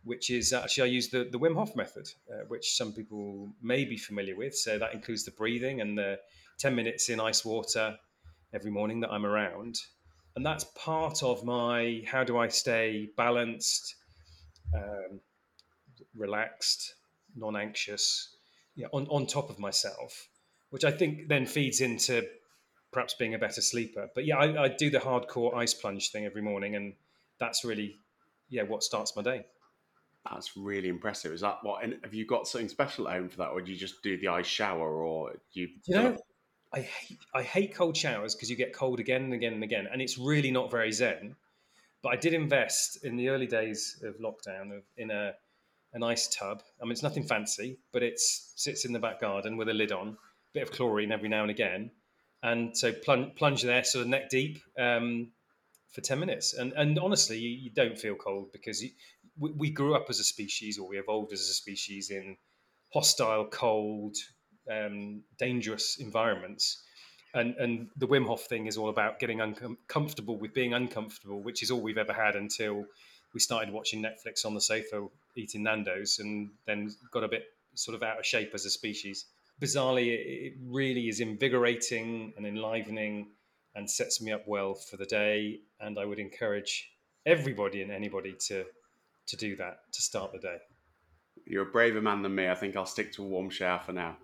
which 0.04 0.30
is 0.30 0.52
actually 0.52 0.90
I 0.90 0.92
use 0.92 1.08
the, 1.08 1.24
the 1.24 1.38
Wim 1.38 1.54
Hof 1.54 1.76
method, 1.76 2.08
uh, 2.32 2.44
which 2.48 2.76
some 2.76 2.92
people 2.92 3.48
may 3.62 3.84
be 3.84 3.96
familiar 3.96 4.36
with. 4.36 4.54
So 4.56 4.78
that 4.78 4.94
includes 4.94 5.24
the 5.24 5.30
breathing 5.30 5.80
and 5.80 5.96
the 5.96 6.18
10 6.58 6.74
minutes 6.74 7.08
in 7.08 7.20
ice 7.20 7.44
water 7.44 7.96
every 8.52 8.70
morning 8.70 9.00
that 9.00 9.12
I'm 9.12 9.24
around. 9.24 9.76
And 10.36 10.44
that's 10.44 10.64
part 10.76 11.22
of 11.22 11.44
my 11.44 12.02
how 12.06 12.24
do 12.24 12.38
I 12.38 12.48
stay 12.48 13.10
balanced, 13.16 13.94
um, 14.74 15.20
relaxed, 16.16 16.94
non 17.36 17.56
anxious, 17.56 18.36
you 18.74 18.84
know, 18.84 18.90
on, 18.92 19.06
on 19.08 19.26
top 19.26 19.50
of 19.50 19.58
myself, 19.58 20.28
which 20.70 20.84
I 20.84 20.90
think 20.90 21.28
then 21.28 21.46
feeds 21.46 21.80
into 21.80 22.26
perhaps 22.92 23.14
being 23.14 23.34
a 23.34 23.38
better 23.38 23.60
sleeper. 23.60 24.08
But 24.14 24.24
yeah, 24.24 24.38
I, 24.38 24.64
I 24.64 24.68
do 24.68 24.90
the 24.90 24.98
hardcore 24.98 25.54
ice 25.54 25.74
plunge 25.74 26.10
thing 26.10 26.24
every 26.24 26.42
morning 26.42 26.74
and 26.74 26.94
that's 27.40 27.64
really 27.64 27.96
yeah 28.48 28.62
what 28.62 28.84
starts 28.84 29.16
my 29.16 29.22
day. 29.22 29.46
That's 30.30 30.56
really 30.56 30.88
impressive. 30.88 31.32
Is 31.32 31.40
that 31.40 31.58
what? 31.62 31.82
And 31.82 31.96
have 32.04 32.12
you 32.12 32.26
got 32.26 32.46
something 32.46 32.68
special 32.68 33.08
at 33.08 33.14
home 33.14 33.28
for 33.30 33.38
that, 33.38 33.48
or 33.48 33.62
do 33.62 33.72
you 33.72 33.78
just 33.78 34.02
do 34.02 34.18
the 34.18 34.28
ice 34.28 34.46
shower, 34.46 35.02
or 35.02 35.32
do 35.32 35.60
you? 35.60 35.68
You 35.86 35.94
know, 35.94 36.18
I 36.74 36.82
hate 36.82 37.18
I 37.34 37.42
hate 37.42 37.74
cold 37.74 37.96
showers 37.96 38.34
because 38.34 38.50
you 38.50 38.56
get 38.56 38.74
cold 38.74 39.00
again 39.00 39.22
and 39.24 39.32
again 39.32 39.54
and 39.54 39.64
again, 39.64 39.88
and 39.90 40.02
it's 40.02 40.18
really 40.18 40.50
not 40.50 40.70
very 40.70 40.92
zen. 40.92 41.36
But 42.02 42.10
I 42.10 42.16
did 42.16 42.34
invest 42.34 43.02
in 43.04 43.16
the 43.16 43.30
early 43.30 43.46
days 43.46 44.02
of 44.04 44.18
lockdown 44.18 44.76
of, 44.76 44.82
in 44.96 45.10
a 45.10 45.32
an 45.92 46.02
ice 46.02 46.28
tub. 46.28 46.62
I 46.80 46.84
mean, 46.84 46.92
it's 46.92 47.02
nothing 47.02 47.24
fancy, 47.24 47.78
but 47.92 48.02
it 48.02 48.18
sits 48.18 48.84
in 48.84 48.92
the 48.92 48.98
back 48.98 49.20
garden 49.20 49.56
with 49.56 49.68
a 49.68 49.74
lid 49.74 49.92
on, 49.92 50.16
bit 50.54 50.62
of 50.62 50.72
chlorine 50.72 51.12
every 51.12 51.28
now 51.28 51.42
and 51.42 51.50
again, 51.50 51.90
and 52.42 52.76
so 52.76 52.92
plunge, 52.92 53.34
plunge 53.36 53.62
there, 53.62 53.84
sort 53.84 54.02
of 54.02 54.08
neck 54.08 54.30
deep. 54.30 54.58
Um, 54.78 55.32
for 55.90 56.00
10 56.00 56.18
minutes. 56.20 56.54
And, 56.54 56.72
and 56.74 56.98
honestly, 56.98 57.38
you, 57.38 57.50
you 57.50 57.70
don't 57.70 57.98
feel 57.98 58.14
cold 58.14 58.52
because 58.52 58.82
you, 58.82 58.90
we, 59.38 59.50
we, 59.52 59.70
grew 59.70 59.94
up 59.94 60.06
as 60.08 60.20
a 60.20 60.24
species 60.24 60.78
or 60.78 60.88
we 60.88 60.98
evolved 60.98 61.32
as 61.32 61.40
a 61.40 61.52
species 61.52 62.10
in 62.10 62.36
hostile, 62.92 63.46
cold, 63.46 64.16
um, 64.70 65.22
dangerous 65.38 65.98
environments. 65.98 66.82
And, 67.34 67.54
and 67.56 67.88
the 67.96 68.08
Wim 68.08 68.26
Hof 68.26 68.42
thing 68.42 68.66
is 68.66 68.76
all 68.76 68.88
about 68.88 69.18
getting 69.18 69.40
uncomfortable 69.40 70.38
with 70.38 70.52
being 70.52 70.74
uncomfortable, 70.74 71.42
which 71.42 71.62
is 71.62 71.70
all 71.70 71.80
we've 71.80 71.98
ever 71.98 72.12
had 72.12 72.34
until 72.34 72.84
we 73.32 73.40
started 73.40 73.72
watching 73.72 74.02
Netflix 74.02 74.44
on 74.44 74.54
the 74.54 74.60
sofa 74.60 75.06
eating 75.36 75.62
Nando's 75.62 76.18
and 76.18 76.50
then 76.66 76.90
got 77.12 77.24
a 77.24 77.28
bit 77.28 77.44
sort 77.74 77.94
of 77.94 78.02
out 78.02 78.18
of 78.18 78.26
shape 78.26 78.50
as 78.54 78.64
a 78.64 78.70
species. 78.70 79.26
Bizarrely, 79.60 80.08
it 80.08 80.54
really 80.64 81.08
is 81.08 81.20
invigorating 81.20 82.32
and 82.36 82.46
enlivening 82.46 83.28
and 83.74 83.88
sets 83.88 84.20
me 84.20 84.32
up 84.32 84.46
well 84.46 84.74
for 84.74 84.96
the 84.96 85.06
day. 85.06 85.60
And 85.80 85.98
I 85.98 86.04
would 86.04 86.18
encourage 86.18 86.90
everybody 87.26 87.82
and 87.82 87.90
anybody 87.90 88.34
to 88.48 88.64
to 89.26 89.36
do 89.36 89.54
that 89.56 89.78
to 89.92 90.02
start 90.02 90.32
the 90.32 90.38
day. 90.38 90.56
You're 91.46 91.68
a 91.68 91.70
braver 91.70 92.00
man 92.00 92.22
than 92.22 92.34
me. 92.34 92.48
I 92.48 92.54
think 92.54 92.76
I'll 92.76 92.86
stick 92.86 93.12
to 93.12 93.22
a 93.22 93.26
warm 93.26 93.50
shower 93.50 93.78
for 93.78 93.92
now. 93.92 94.16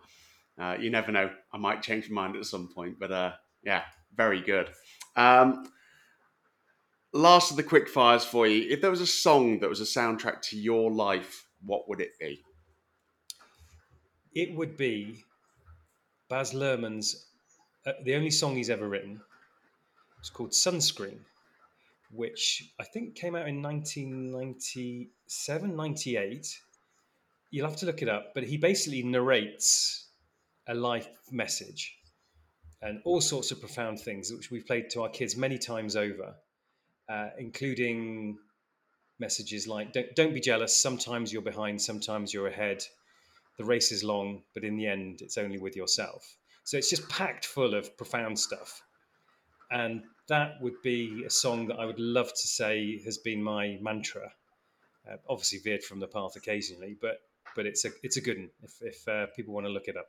Uh, 0.58 0.76
you 0.80 0.90
never 0.90 1.12
know. 1.12 1.30
I 1.52 1.58
might 1.58 1.82
change 1.82 2.10
my 2.10 2.22
mind 2.22 2.36
at 2.36 2.46
some 2.46 2.68
point, 2.68 2.98
but 2.98 3.12
uh, 3.12 3.32
yeah, 3.62 3.82
very 4.16 4.40
good. 4.40 4.70
Um, 5.14 5.70
last 7.12 7.50
of 7.50 7.56
the 7.56 7.62
quick 7.62 7.88
fires 7.88 8.24
for 8.24 8.46
you. 8.46 8.68
If 8.70 8.80
there 8.80 8.90
was 8.90 9.00
a 9.00 9.06
song 9.06 9.60
that 9.60 9.68
was 9.68 9.80
a 9.80 9.84
soundtrack 9.84 10.42
to 10.50 10.58
your 10.58 10.90
life, 10.90 11.46
what 11.64 11.88
would 11.88 12.00
it 12.00 12.18
be? 12.18 12.42
It 14.34 14.54
would 14.54 14.76
be 14.76 15.24
Baz 16.28 16.52
Luhrmann's, 16.52 17.26
uh, 17.86 17.92
the 18.04 18.14
only 18.14 18.30
song 18.30 18.56
he's 18.56 18.70
ever 18.70 18.88
written, 18.88 19.20
it's 20.18 20.30
called 20.30 20.50
Sunscreen, 20.50 21.18
which 22.10 22.72
I 22.80 22.84
think 22.84 23.14
came 23.14 23.36
out 23.36 23.48
in 23.48 23.62
1997, 23.62 25.76
98. 25.76 26.60
You'll 27.50 27.68
have 27.68 27.78
to 27.78 27.86
look 27.86 28.02
it 28.02 28.08
up, 28.08 28.34
but 28.34 28.42
he 28.42 28.56
basically 28.56 29.04
narrates 29.04 30.08
a 30.66 30.74
life 30.74 31.08
message 31.30 31.96
and 32.82 33.00
all 33.04 33.20
sorts 33.20 33.52
of 33.52 33.60
profound 33.60 34.00
things, 34.00 34.32
which 34.32 34.50
we've 34.50 34.66
played 34.66 34.90
to 34.90 35.02
our 35.02 35.08
kids 35.08 35.36
many 35.36 35.58
times 35.58 35.94
over, 35.96 36.34
uh, 37.08 37.28
including 37.38 38.38
messages 39.18 39.66
like 39.66 39.92
don't, 39.92 40.14
don't 40.14 40.34
be 40.34 40.40
jealous. 40.40 40.78
Sometimes 40.78 41.32
you're 41.32 41.42
behind, 41.42 41.80
sometimes 41.80 42.32
you're 42.34 42.48
ahead. 42.48 42.82
The 43.58 43.64
race 43.64 43.90
is 43.92 44.04
long, 44.04 44.42
but 44.54 44.64
in 44.64 44.76
the 44.76 44.86
end, 44.86 45.22
it's 45.22 45.38
only 45.38 45.58
with 45.58 45.76
yourself. 45.76 46.36
So 46.64 46.76
it's 46.76 46.90
just 46.90 47.08
packed 47.08 47.46
full 47.46 47.74
of 47.74 47.96
profound 47.96 48.38
stuff. 48.38 48.82
And 49.70 50.02
that 50.28 50.60
would 50.60 50.80
be 50.82 51.24
a 51.26 51.30
song 51.30 51.66
that 51.68 51.78
I 51.78 51.86
would 51.86 51.98
love 51.98 52.28
to 52.28 52.48
say 52.48 53.00
has 53.04 53.18
been 53.18 53.42
my 53.42 53.78
mantra. 53.80 54.32
Uh, 55.10 55.16
obviously 55.28 55.60
veered 55.60 55.84
from 55.84 56.00
the 56.00 56.08
path 56.08 56.34
occasionally, 56.36 56.96
but 57.00 57.20
but 57.54 57.64
it's 57.64 57.84
a 57.84 57.90
it's 58.02 58.16
a 58.16 58.20
good 58.20 58.38
one 58.38 58.50
if, 58.62 58.72
if 58.82 59.08
uh, 59.08 59.26
people 59.36 59.54
want 59.54 59.64
to 59.64 59.72
look 59.72 59.86
it 59.86 59.96
up. 59.96 60.08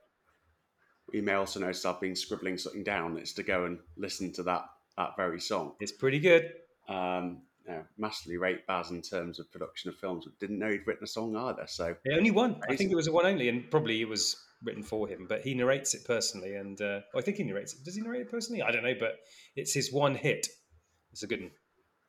you 1.13 1.21
may 1.21 1.33
also 1.33 1.59
notice 1.59 1.85
I've 1.85 2.01
been 2.01 2.15
scribbling 2.15 2.57
something 2.57 2.83
down. 2.83 3.17
It's 3.17 3.33
to 3.33 3.43
go 3.43 3.65
and 3.65 3.79
listen 3.95 4.33
to 4.33 4.43
that 4.43 4.65
that 4.97 5.15
very 5.15 5.39
song. 5.39 5.73
It's 5.79 5.91
pretty 5.91 6.19
good. 6.19 6.51
Um, 6.87 7.41
you 7.67 7.73
know, 7.73 7.83
massively 7.97 8.37
rate 8.37 8.65
Baz 8.65 8.91
in 8.91 9.01
terms 9.01 9.39
of 9.39 9.51
production 9.51 9.89
of 9.89 9.97
films. 9.97 10.25
but 10.25 10.39
Didn't 10.39 10.59
know 10.59 10.71
he'd 10.71 10.87
written 10.87 11.03
a 11.03 11.07
song 11.07 11.35
either. 11.35 11.65
So 11.67 11.95
yeah, 12.05 12.15
only 12.15 12.31
one. 12.31 12.61
I 12.69 12.75
think 12.75 12.91
it 12.91 12.95
was 12.95 13.07
a 13.07 13.11
one 13.11 13.25
only, 13.25 13.49
and 13.49 13.69
probably 13.69 14.01
it 14.01 14.07
was 14.07 14.37
written 14.63 14.83
for 14.83 15.07
him. 15.07 15.25
But 15.27 15.41
he 15.41 15.53
narrates 15.53 15.93
it 15.93 16.05
personally, 16.05 16.55
and 16.55 16.79
uh, 16.81 17.01
I 17.15 17.21
think 17.21 17.37
he 17.37 17.43
narrates 17.43 17.73
it. 17.73 17.83
Does 17.83 17.95
he 17.95 18.01
narrate 18.01 18.21
it 18.21 18.31
personally? 18.31 18.61
I 18.61 18.71
don't 18.71 18.83
know, 18.83 18.95
but 18.97 19.17
it's 19.55 19.73
his 19.73 19.91
one 19.91 20.15
hit. 20.15 20.47
It's 21.11 21.23
a 21.23 21.27
good 21.27 21.41
one. 21.41 21.51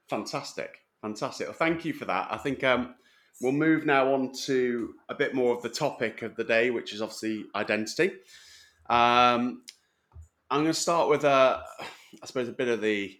Fantastic, 0.09 0.79
fantastic. 1.03 1.49
Well, 1.49 1.57
thank 1.57 1.85
you 1.85 1.93
for 1.93 2.05
that. 2.05 2.29
I 2.31 2.37
think 2.37 2.63
um, 2.63 2.95
we'll 3.41 3.53
move 3.53 3.85
now 3.85 4.15
on 4.15 4.33
to 4.45 4.95
a 5.09 5.15
bit 5.15 5.35
more 5.35 5.55
of 5.57 5.63
the 5.63 5.69
topic 5.69 6.23
of 6.23 6.37
the 6.37 6.45
day, 6.45 6.71
which 6.71 6.95
is 6.95 7.03
obviously 7.03 7.47
identity. 7.55 8.13
Um, 8.89 9.63
I'm 10.51 10.63
going 10.63 10.67
to 10.67 10.75
start 10.75 11.11
with 11.11 11.25
a, 11.25 11.63
I 12.23 12.27
suppose, 12.27 12.49
a 12.49 12.53
bit 12.53 12.69
of 12.69 12.81
the 12.81 13.15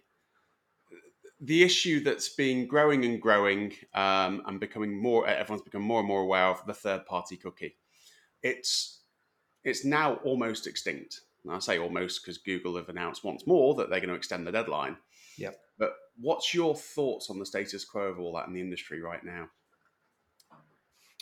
the 1.39 1.63
issue 1.63 2.03
that's 2.03 2.29
been 2.29 2.67
growing 2.67 3.05
and 3.05 3.21
growing 3.21 3.73
um, 3.93 4.41
and 4.45 4.59
becoming 4.59 5.01
more. 5.01 5.27
Everyone's 5.27 5.61
become 5.61 5.81
more 5.81 5.99
and 5.99 6.07
more 6.07 6.21
aware 6.21 6.47
of 6.47 6.65
the 6.65 6.73
third 6.73 7.05
party 7.05 7.37
cookie. 7.37 7.77
It's 8.43 9.01
it's 9.63 9.85
now 9.85 10.15
almost 10.15 10.67
extinct. 10.67 11.21
And 11.43 11.53
I 11.53 11.59
say 11.59 11.79
almost 11.79 12.21
because 12.21 12.37
Google 12.37 12.75
have 12.75 12.89
announced 12.89 13.23
once 13.23 13.47
more 13.47 13.75
that 13.75 13.89
they're 13.89 13.99
going 13.99 14.09
to 14.09 14.15
extend 14.15 14.45
the 14.45 14.51
deadline. 14.51 14.97
yeah 15.37 15.51
But 15.77 15.93
what's 16.17 16.53
your 16.53 16.75
thoughts 16.75 17.29
on 17.29 17.39
the 17.39 17.45
status 17.45 17.85
quo 17.85 18.03
of 18.03 18.19
all 18.19 18.33
that 18.33 18.47
in 18.47 18.53
the 18.53 18.61
industry 18.61 19.01
right 19.01 19.23
now? 19.23 19.49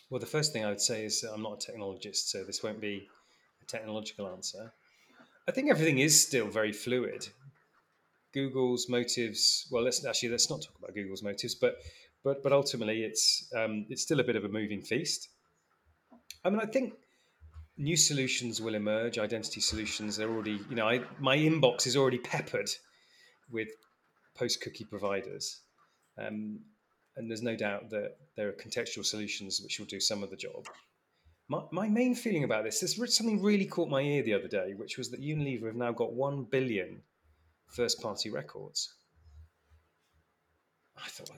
Well, 0.10 0.20
the 0.20 0.26
first 0.26 0.54
thing 0.54 0.64
I 0.64 0.70
would 0.70 0.82
say 0.82 1.06
is 1.06 1.24
I'm 1.24 1.44
not 1.44 1.64
a 1.64 1.72
technologist, 1.72 2.30
so 2.30 2.44
this 2.44 2.64
won't 2.64 2.80
be 2.80 3.08
a 3.62 3.66
technological 3.66 4.28
answer. 4.28 4.72
I 5.48 5.52
think 5.52 5.70
everything 5.70 6.00
is 6.00 6.20
still 6.20 6.48
very 6.48 6.72
fluid. 6.72 7.28
Google's 8.34 8.88
motives. 8.90 9.68
Well, 9.72 9.84
let's 9.84 10.06
actually 10.06 10.30
let's 10.30 10.50
not 10.50 10.62
talk 10.62 10.78
about 10.78 10.96
Google's 10.96 11.24
motives, 11.24 11.56
but 11.56 11.78
but 12.24 12.44
but 12.44 12.52
ultimately, 12.52 13.04
it's 13.04 13.52
um, 13.56 13.86
it's 13.90 14.02
still 14.02 14.20
a 14.20 14.24
bit 14.24 14.36
of 14.36 14.44
a 14.44 14.50
moving 14.50 14.82
feast. 14.82 15.30
I 16.44 16.50
mean, 16.50 16.60
I 16.60 16.66
think 16.66 16.94
new 17.78 17.98
solutions 17.98 18.62
will 18.62 18.76
emerge. 18.76 19.18
Identity 19.18 19.62
solutions. 19.62 20.18
They're 20.18 20.30
already, 20.30 20.60
you 20.70 20.76
know, 20.76 20.88
I, 20.88 21.02
my 21.20 21.38
inbox 21.38 21.88
is 21.88 21.96
already 21.96 22.18
peppered 22.18 22.70
with 23.52 23.70
post 24.36 24.62
cookie 24.62 24.86
providers. 24.86 25.62
Um, 26.18 26.60
and 27.16 27.30
there's 27.30 27.42
no 27.42 27.56
doubt 27.56 27.90
that 27.90 28.18
there 28.36 28.48
are 28.48 28.54
contextual 28.54 29.06
solutions 29.06 29.60
which 29.62 29.80
will 29.80 29.88
do 29.88 30.00
some 30.00 30.24
of 30.24 30.30
the 30.30 30.36
job. 30.36 30.68
My, 31.50 31.62
my 31.72 31.88
main 31.88 32.14
feeling 32.14 32.44
about 32.44 32.64
this, 32.64 32.84
is 32.84 33.16
something 33.16 33.42
really 33.42 33.66
caught 33.66 33.90
my 33.90 34.02
ear 34.02 34.22
the 34.22 34.34
other 34.34 34.48
day, 34.48 34.74
which 34.76 34.98
was 34.98 35.10
that 35.12 35.22
Unilever 35.22 35.68
have 35.68 35.76
now 35.76 35.92
got 35.92 36.14
1 36.14 36.46
billion 36.52 37.02
first 37.68 38.02
party 38.02 38.30
records. 38.30 38.94
I 40.98 41.08
thought, 41.10 41.32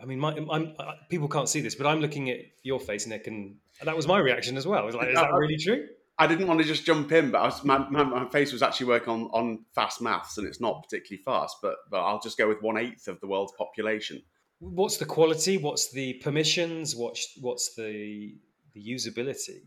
I 0.00 0.04
mean, 0.04 0.18
my, 0.18 0.34
I'm, 0.34 0.74
I, 0.78 0.94
people 1.08 1.28
can't 1.28 1.48
see 1.48 1.60
this, 1.60 1.74
but 1.74 1.86
I'm 1.86 2.00
looking 2.00 2.30
at 2.30 2.38
your 2.62 2.80
face, 2.80 3.06
Nick, 3.06 3.26
and 3.26 3.56
that 3.82 3.96
was 3.96 4.06
my 4.06 4.18
reaction 4.18 4.56
as 4.56 4.66
well. 4.66 4.82
I 4.82 4.84
was 4.84 4.94
like, 4.94 5.08
is 5.08 5.14
that 5.14 5.32
really 5.32 5.56
true? 5.56 5.86
I 6.18 6.26
didn't 6.26 6.48
want 6.48 6.60
to 6.60 6.66
just 6.66 6.84
jump 6.84 7.12
in, 7.12 7.30
but 7.30 7.42
was, 7.42 7.64
my, 7.64 7.78
my, 7.88 8.04
my, 8.04 8.28
face 8.28 8.52
was 8.52 8.62
actually 8.62 8.88
working 8.88 9.10
on, 9.10 9.22
on 9.32 9.64
fast 9.74 10.02
maths, 10.02 10.36
and 10.36 10.46
it's 10.46 10.60
not 10.60 10.82
particularly 10.82 11.22
fast. 11.22 11.56
But 11.62 11.76
but 11.90 12.00
I'll 12.02 12.20
just 12.20 12.36
go 12.36 12.46
with 12.46 12.60
one 12.60 12.76
eighth 12.76 13.08
of 13.08 13.18
the 13.20 13.26
world's 13.26 13.54
population. 13.56 14.22
What's 14.58 14.98
the 14.98 15.06
quality? 15.06 15.56
What's 15.56 15.90
the 15.90 16.14
permissions? 16.22 16.94
What's 16.94 17.26
what's 17.40 17.74
the 17.74 18.36
the 18.74 18.82
usability? 18.82 19.60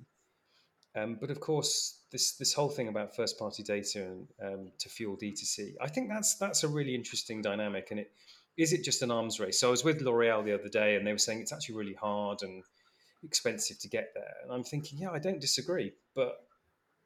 Um, 0.95 1.17
but 1.19 1.31
of 1.31 1.39
course, 1.39 1.99
this 2.11 2.33
this 2.37 2.53
whole 2.53 2.69
thing 2.69 2.87
about 2.87 3.15
first 3.15 3.39
party 3.39 3.63
data 3.63 4.03
and 4.03 4.27
um, 4.43 4.71
to 4.79 4.89
fuel 4.89 5.17
D2C, 5.17 5.73
I 5.81 5.87
think 5.87 6.09
that's 6.09 6.35
that's 6.35 6.63
a 6.63 6.67
really 6.67 6.93
interesting 6.93 7.41
dynamic. 7.41 7.89
And 7.91 7.99
it 7.99 8.11
is 8.57 8.73
it 8.73 8.83
just 8.83 9.01
an 9.01 9.09
arms 9.09 9.39
race? 9.39 9.59
So 9.59 9.67
I 9.67 9.71
was 9.71 9.83
with 9.83 10.01
L'Oreal 10.01 10.43
the 10.43 10.53
other 10.53 10.69
day, 10.69 10.95
and 10.95 11.05
they 11.05 11.11
were 11.11 11.17
saying 11.17 11.41
it's 11.41 11.51
actually 11.51 11.75
really 11.75 11.95
hard 11.95 12.43
and 12.43 12.63
expensive 13.23 13.79
to 13.79 13.89
get 13.89 14.11
there. 14.13 14.35
And 14.43 14.51
I'm 14.51 14.63
thinking, 14.63 14.99
yeah, 14.99 15.09
I 15.11 15.19
don't 15.19 15.41
disagree, 15.41 15.93
but 16.13 16.45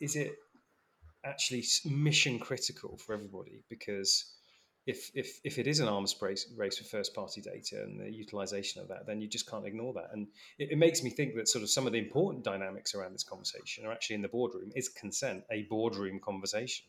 is 0.02 0.16
it 0.16 0.34
actually 1.24 1.64
mission 1.86 2.40
critical 2.40 2.98
for 2.98 3.14
everybody? 3.14 3.64
Because 3.70 4.34
if, 4.88 5.12
if, 5.14 5.42
if 5.44 5.60
it 5.60 5.68
is 5.68 5.82
an 5.82 5.90
arms 5.90 6.16
race, 6.22 6.48
race 6.56 6.78
for 6.78 6.86
first 6.86 7.14
party 7.14 7.42
data 7.42 7.84
and 7.84 8.00
the 8.00 8.10
utilization 8.10 8.82
of 8.82 8.88
that, 8.88 9.06
then 9.06 9.20
you 9.20 9.28
just 9.28 9.50
can't 9.50 9.68
ignore 9.68 9.94
that. 9.94 10.10
And 10.14 10.28
it, 10.58 10.72
it, 10.72 10.78
makes 10.78 11.04
me 11.04 11.10
think 11.10 11.36
that 11.36 11.50
sort 11.50 11.62
of 11.62 11.70
some 11.70 11.86
of 11.86 11.92
the 11.92 12.00
important 12.00 12.46
dynamics 12.46 12.96
around 12.96 13.14
this 13.14 13.24
conversation 13.24 13.86
are 13.86 13.92
actually 13.92 14.16
in 14.16 14.22
the 14.22 14.30
boardroom. 14.30 14.72
Is 14.76 14.88
consent 14.88 15.44
a 15.52 15.64
boardroom 15.64 16.22
conversation? 16.24 16.86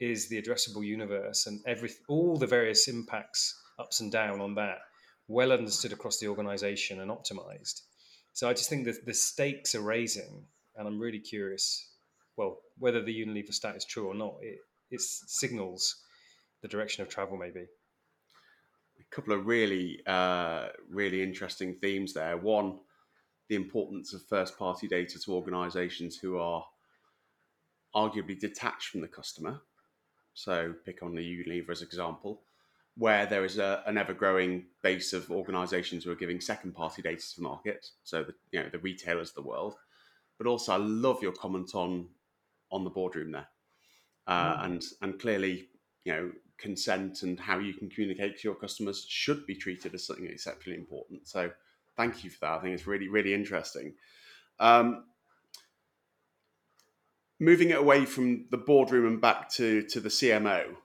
Is 0.00 0.28
the 0.28 0.42
addressable 0.42 0.84
universe 0.84 1.46
and 1.46 1.60
every 1.64 1.90
all 2.08 2.36
the 2.36 2.46
various 2.46 2.88
impacts 2.88 3.56
ups 3.78 4.00
and 4.00 4.10
down 4.10 4.40
on 4.40 4.56
that 4.56 4.78
well 5.28 5.52
understood 5.52 5.92
across 5.92 6.18
the 6.18 6.26
organization 6.26 7.00
and 7.00 7.10
optimized? 7.10 7.82
So 8.32 8.48
I 8.48 8.52
just 8.52 8.68
think 8.68 8.84
that 8.86 9.06
the 9.06 9.14
stakes 9.14 9.76
are 9.76 9.82
raising, 9.82 10.44
and 10.74 10.88
I'm 10.88 10.98
really 10.98 11.20
curious. 11.20 11.88
Well, 12.36 12.58
whether 12.78 13.00
the 13.00 13.14
Unilever 13.14 13.54
stat 13.54 13.76
is 13.76 13.84
true 13.84 14.08
or 14.08 14.14
not, 14.14 14.38
it, 14.40 14.58
it 14.90 15.00
signals 15.00 16.02
the 16.62 16.68
direction 16.68 17.02
of 17.02 17.08
travel, 17.08 17.36
maybe. 17.36 17.60
A 17.60 19.14
couple 19.14 19.34
of 19.34 19.46
really, 19.46 20.00
uh, 20.06 20.68
really 20.88 21.22
interesting 21.22 21.74
themes 21.74 22.14
there. 22.14 22.36
One, 22.36 22.78
the 23.48 23.56
importance 23.56 24.14
of 24.14 24.22
first 24.22 24.58
party 24.58 24.88
data 24.88 25.18
to 25.18 25.34
organizations 25.34 26.16
who 26.16 26.38
are 26.38 26.64
arguably 27.94 28.38
detached 28.38 28.88
from 28.88 29.02
the 29.02 29.08
customer. 29.08 29.60
So, 30.34 30.74
pick 30.86 31.02
on 31.02 31.14
the 31.14 31.22
Unilever 31.22 31.70
as 31.70 31.82
example 31.82 32.42
where 32.96 33.26
there 33.26 33.44
is 33.44 33.58
a, 33.58 33.82
an 33.86 33.96
ever 33.96 34.12
growing 34.12 34.66
base 34.82 35.12
of 35.12 35.30
organizations 35.30 36.04
who 36.04 36.10
are 36.10 36.16
giving 36.16 36.40
second 36.40 36.72
party 36.72 37.00
data 37.02 37.22
to 37.22 37.36
the 37.36 37.42
market, 37.42 37.86
so 38.04 38.22
the, 38.22 38.34
you 38.50 38.62
know, 38.62 38.68
the 38.70 38.78
retailers 38.78 39.30
of 39.30 39.36
the 39.36 39.42
world. 39.42 39.76
But 40.38 40.46
also, 40.46 40.72
I 40.72 40.76
love 40.76 41.22
your 41.22 41.32
comment 41.32 41.74
on 41.74 42.08
on 42.70 42.84
the 42.84 42.90
boardroom 42.90 43.32
there, 43.32 43.48
uh, 44.26 44.56
mm. 44.56 44.64
and 44.64 44.82
and 45.00 45.20
clearly, 45.20 45.68
you 46.04 46.12
know, 46.12 46.32
consent 46.62 47.22
and 47.22 47.38
how 47.38 47.58
you 47.58 47.74
can 47.74 47.90
communicate 47.90 48.38
to 48.38 48.48
your 48.48 48.54
customers 48.54 49.04
should 49.08 49.44
be 49.46 49.54
treated 49.54 49.94
as 49.94 50.06
something 50.06 50.26
exceptionally 50.26 50.78
important. 50.78 51.28
So, 51.28 51.50
thank 51.96 52.24
you 52.24 52.30
for 52.30 52.38
that. 52.42 52.52
I 52.52 52.60
think 52.60 52.74
it's 52.74 52.86
really 52.86 53.08
really 53.08 53.34
interesting. 53.34 53.94
Um, 54.60 55.04
moving 57.40 57.70
it 57.70 57.78
away 57.78 58.06
from 58.06 58.46
the 58.50 58.56
boardroom 58.56 59.06
and 59.06 59.20
back 59.20 59.50
to 59.54 59.82
to 59.82 60.00
the 60.00 60.08
CMO 60.08 60.76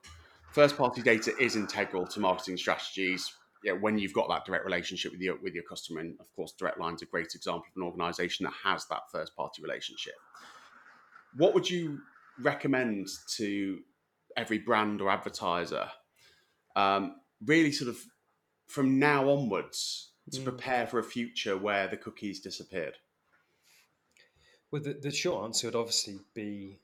first 0.57 0.75
party 0.75 1.03
data 1.03 1.31
is 1.39 1.55
integral 1.55 2.07
to 2.07 2.19
marketing 2.19 2.57
strategies. 2.57 3.31
Yeah, 3.63 3.73
when 3.73 3.99
you've 3.99 4.13
got 4.13 4.27
that 4.29 4.43
direct 4.43 4.65
relationship 4.65 5.11
with 5.11 5.21
your 5.21 5.37
with 5.43 5.53
your 5.53 5.63
customer, 5.63 5.99
and 5.99 6.19
of 6.19 6.35
course, 6.35 6.51
Direct 6.53 6.79
Line's 6.79 7.03
a 7.03 7.05
great 7.05 7.35
example 7.35 7.65
of 7.69 7.79
an 7.79 7.83
organization 7.83 8.45
that 8.45 8.53
has 8.63 8.87
that 8.87 9.01
first 9.11 9.35
party 9.35 9.61
relationship. 9.61 10.15
What 11.35 11.53
would 11.53 11.69
you 11.69 11.99
recommend 12.41 13.07
to 13.35 13.79
every 14.37 14.59
brand 14.59 15.01
or 15.01 15.09
advertiser, 15.09 15.89
um, 16.75 17.15
really, 17.45 17.71
sort 17.71 17.89
of 17.89 17.97
from 18.67 18.99
now 18.99 19.29
onwards, 19.29 20.11
to 20.31 20.39
mm. 20.39 20.43
prepare 20.43 20.87
for 20.87 20.99
a 20.99 21.03
future 21.03 21.57
where 21.57 21.87
the 21.87 21.97
cookies 21.97 22.39
disappeared? 22.39 22.95
Well, 24.71 24.81
the, 24.81 24.93
the 24.93 25.11
short 25.11 25.45
answer 25.45 25.67
would 25.67 25.75
obviously 25.75 26.19
be, 26.33 26.79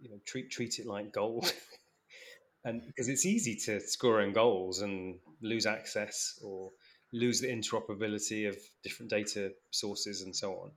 you 0.00 0.10
know, 0.10 0.20
treat 0.24 0.50
treat 0.50 0.78
it 0.78 0.86
like 0.86 1.12
gold. 1.12 1.52
and 2.64 2.82
because 2.86 3.08
it's 3.08 3.26
easy 3.26 3.56
to 3.66 3.80
score 3.80 4.20
own 4.20 4.32
goals 4.32 4.80
and 4.80 5.18
lose 5.42 5.66
access 5.66 6.38
or 6.42 6.70
lose 7.12 7.40
the 7.40 7.48
interoperability 7.48 8.48
of 8.48 8.56
different 8.82 9.10
data 9.10 9.52
sources 9.70 10.22
and 10.22 10.34
so 10.34 10.52
on. 10.54 10.70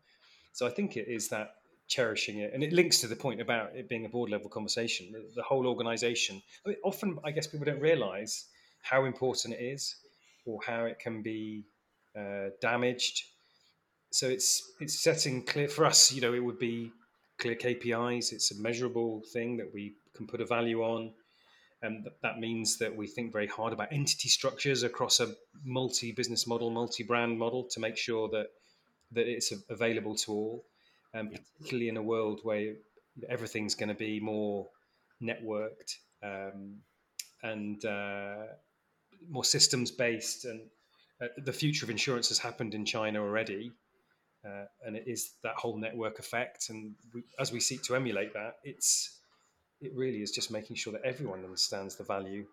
So 0.54 0.66
I 0.66 0.70
think 0.70 0.98
it 0.98 1.08
is 1.08 1.30
that 1.30 1.50
cherishing 1.88 2.39
it, 2.39 2.53
and 2.53 2.63
it 2.63 2.74
links 2.74 3.00
to 3.01 3.08
the 3.08 3.15
point 3.15 3.41
about 3.41 3.75
it 3.75 3.89
being 3.89 4.06
a 4.06 4.10
board 4.10 4.29
level 4.29 4.50
conversation. 4.50 5.12
The, 5.12 5.24
the 5.36 5.44
whole 5.44 5.67
organization. 5.67 6.41
I 6.65 6.70
mean, 6.70 6.77
often, 6.84 7.17
I 7.24 7.32
guess 7.32 7.48
people 7.48 7.65
don't 7.65 7.79
realize 7.79 8.46
how 8.82 9.06
important 9.06 9.53
it 9.56 9.63
is, 9.63 9.96
or 10.46 10.60
how 10.65 10.86
it 10.86 11.00
can 11.00 11.22
be 11.22 11.65
uh, 12.17 12.50
damaged. 12.62 13.24
So 14.12 14.27
it's 14.27 14.74
it's 14.79 15.00
setting 15.01 15.44
clear 15.44 15.67
for 15.67 15.86
us. 15.86 16.13
You 16.13 16.22
know, 16.22 16.34
it 16.34 16.44
would 16.44 16.60
be 16.60 16.91
clear 17.38 17.56
KPIs. 17.56 18.34
It's 18.34 18.51
a 18.51 18.62
measurable 18.62 19.22
thing 19.34 19.58
that 19.58 19.74
we 19.74 19.96
can 20.15 20.27
put 20.27 20.41
a 20.41 20.46
value 20.46 20.82
on. 20.82 21.12
And 21.84 22.10
that 22.24 22.39
means 22.39 22.79
that 22.79 22.96
we 22.96 23.06
think 23.06 23.32
very 23.32 23.46
hard 23.46 23.72
about 23.72 23.89
entity 23.91 24.29
structures 24.29 24.82
across 24.82 25.20
a 25.20 25.36
multi 25.63 26.12
business 26.12 26.48
model, 26.48 26.72
multi 26.72 27.03
brand 27.03 27.38
model 27.38 27.65
to 27.72 27.79
make 27.79 27.98
sure 27.98 28.27
that, 28.29 28.48
that 29.12 29.27
it's 29.27 29.53
available 29.70 30.15
to 30.15 30.32
all. 30.32 30.65
Um, 31.14 31.30
particularly 31.30 31.90
in 31.90 31.98
a 31.98 32.02
world 32.02 32.42
where 32.44 32.76
everything's 33.30 33.76
going 33.76 33.90
to 33.90 33.96
be 33.96 34.20
more 34.20 34.68
networked 35.22 35.96
um, 36.22 36.78
and 37.42 37.84
uh, 37.86 38.46
more 39.30 39.46
systems 39.46 39.90
based. 39.90 40.46
And 40.46 40.62
uh, 41.22 41.28
the 41.44 41.54
future 41.54 41.86
of 41.86 41.90
insurance 41.90 42.30
has 42.30 42.38
happened 42.40 42.76
in 42.76 42.86
China 42.86 43.22
already. 43.22 43.72
uh, 44.46 44.66
and 44.86 44.96
it 44.96 45.04
is 45.08 45.34
that 45.44 45.56
whole 45.56 45.78
network 45.78 46.20
effect. 46.20 46.70
And 46.70 46.96
we, 47.14 47.24
as 47.40 47.52
we 47.52 47.60
seek 47.60 47.84
to 47.84 47.96
emulate 47.96 48.34
that, 48.34 48.56
it's 48.64 49.20
it 49.82 49.92
really 49.96 50.22
is 50.22 50.32
just 50.32 50.52
making 50.52 50.76
sure 50.76 50.94
that 50.94 51.04
everyone 51.04 51.44
understands 51.44 51.96
the 51.96 52.04
value 52.04 52.46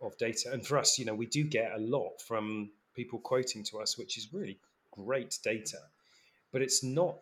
of 0.00 0.16
data. 0.16 0.50
And 0.52 0.66
for 0.66 0.78
us, 0.78 0.98
you 0.98 1.04
know, 1.04 1.14
we 1.14 1.26
do 1.26 1.44
get 1.44 1.72
a 1.74 1.78
lot 1.78 2.20
from 2.26 2.70
people 2.94 3.18
quoting 3.18 3.64
to 3.64 3.80
us, 3.80 3.98
which 3.98 4.16
is 4.16 4.32
really 4.32 4.58
great 4.92 5.38
data, 5.44 5.78
but 6.52 6.62
it's 6.62 6.82
not 6.82 7.16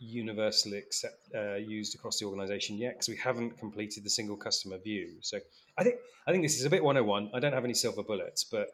universally 0.00 0.78
accept, 0.78 1.28
uh, 1.34 1.54
used 1.54 1.94
across 1.94 2.18
the 2.18 2.24
organization 2.24 2.76
yet 2.76 2.94
because 2.94 3.08
we 3.08 3.16
haven't 3.16 3.58
completed 3.58 4.02
the 4.02 4.10
single 4.10 4.36
customer 4.36 4.78
view. 4.78 5.16
So 5.20 5.38
I 5.76 5.84
think 5.84 5.96
I 6.26 6.32
think 6.32 6.42
this 6.42 6.58
is 6.58 6.64
a 6.64 6.70
bit 6.70 6.82
101. 6.82 7.30
I 7.34 7.38
don't 7.38 7.52
have 7.52 7.64
any 7.64 7.74
silver 7.74 8.02
bullets, 8.02 8.44
but 8.44 8.68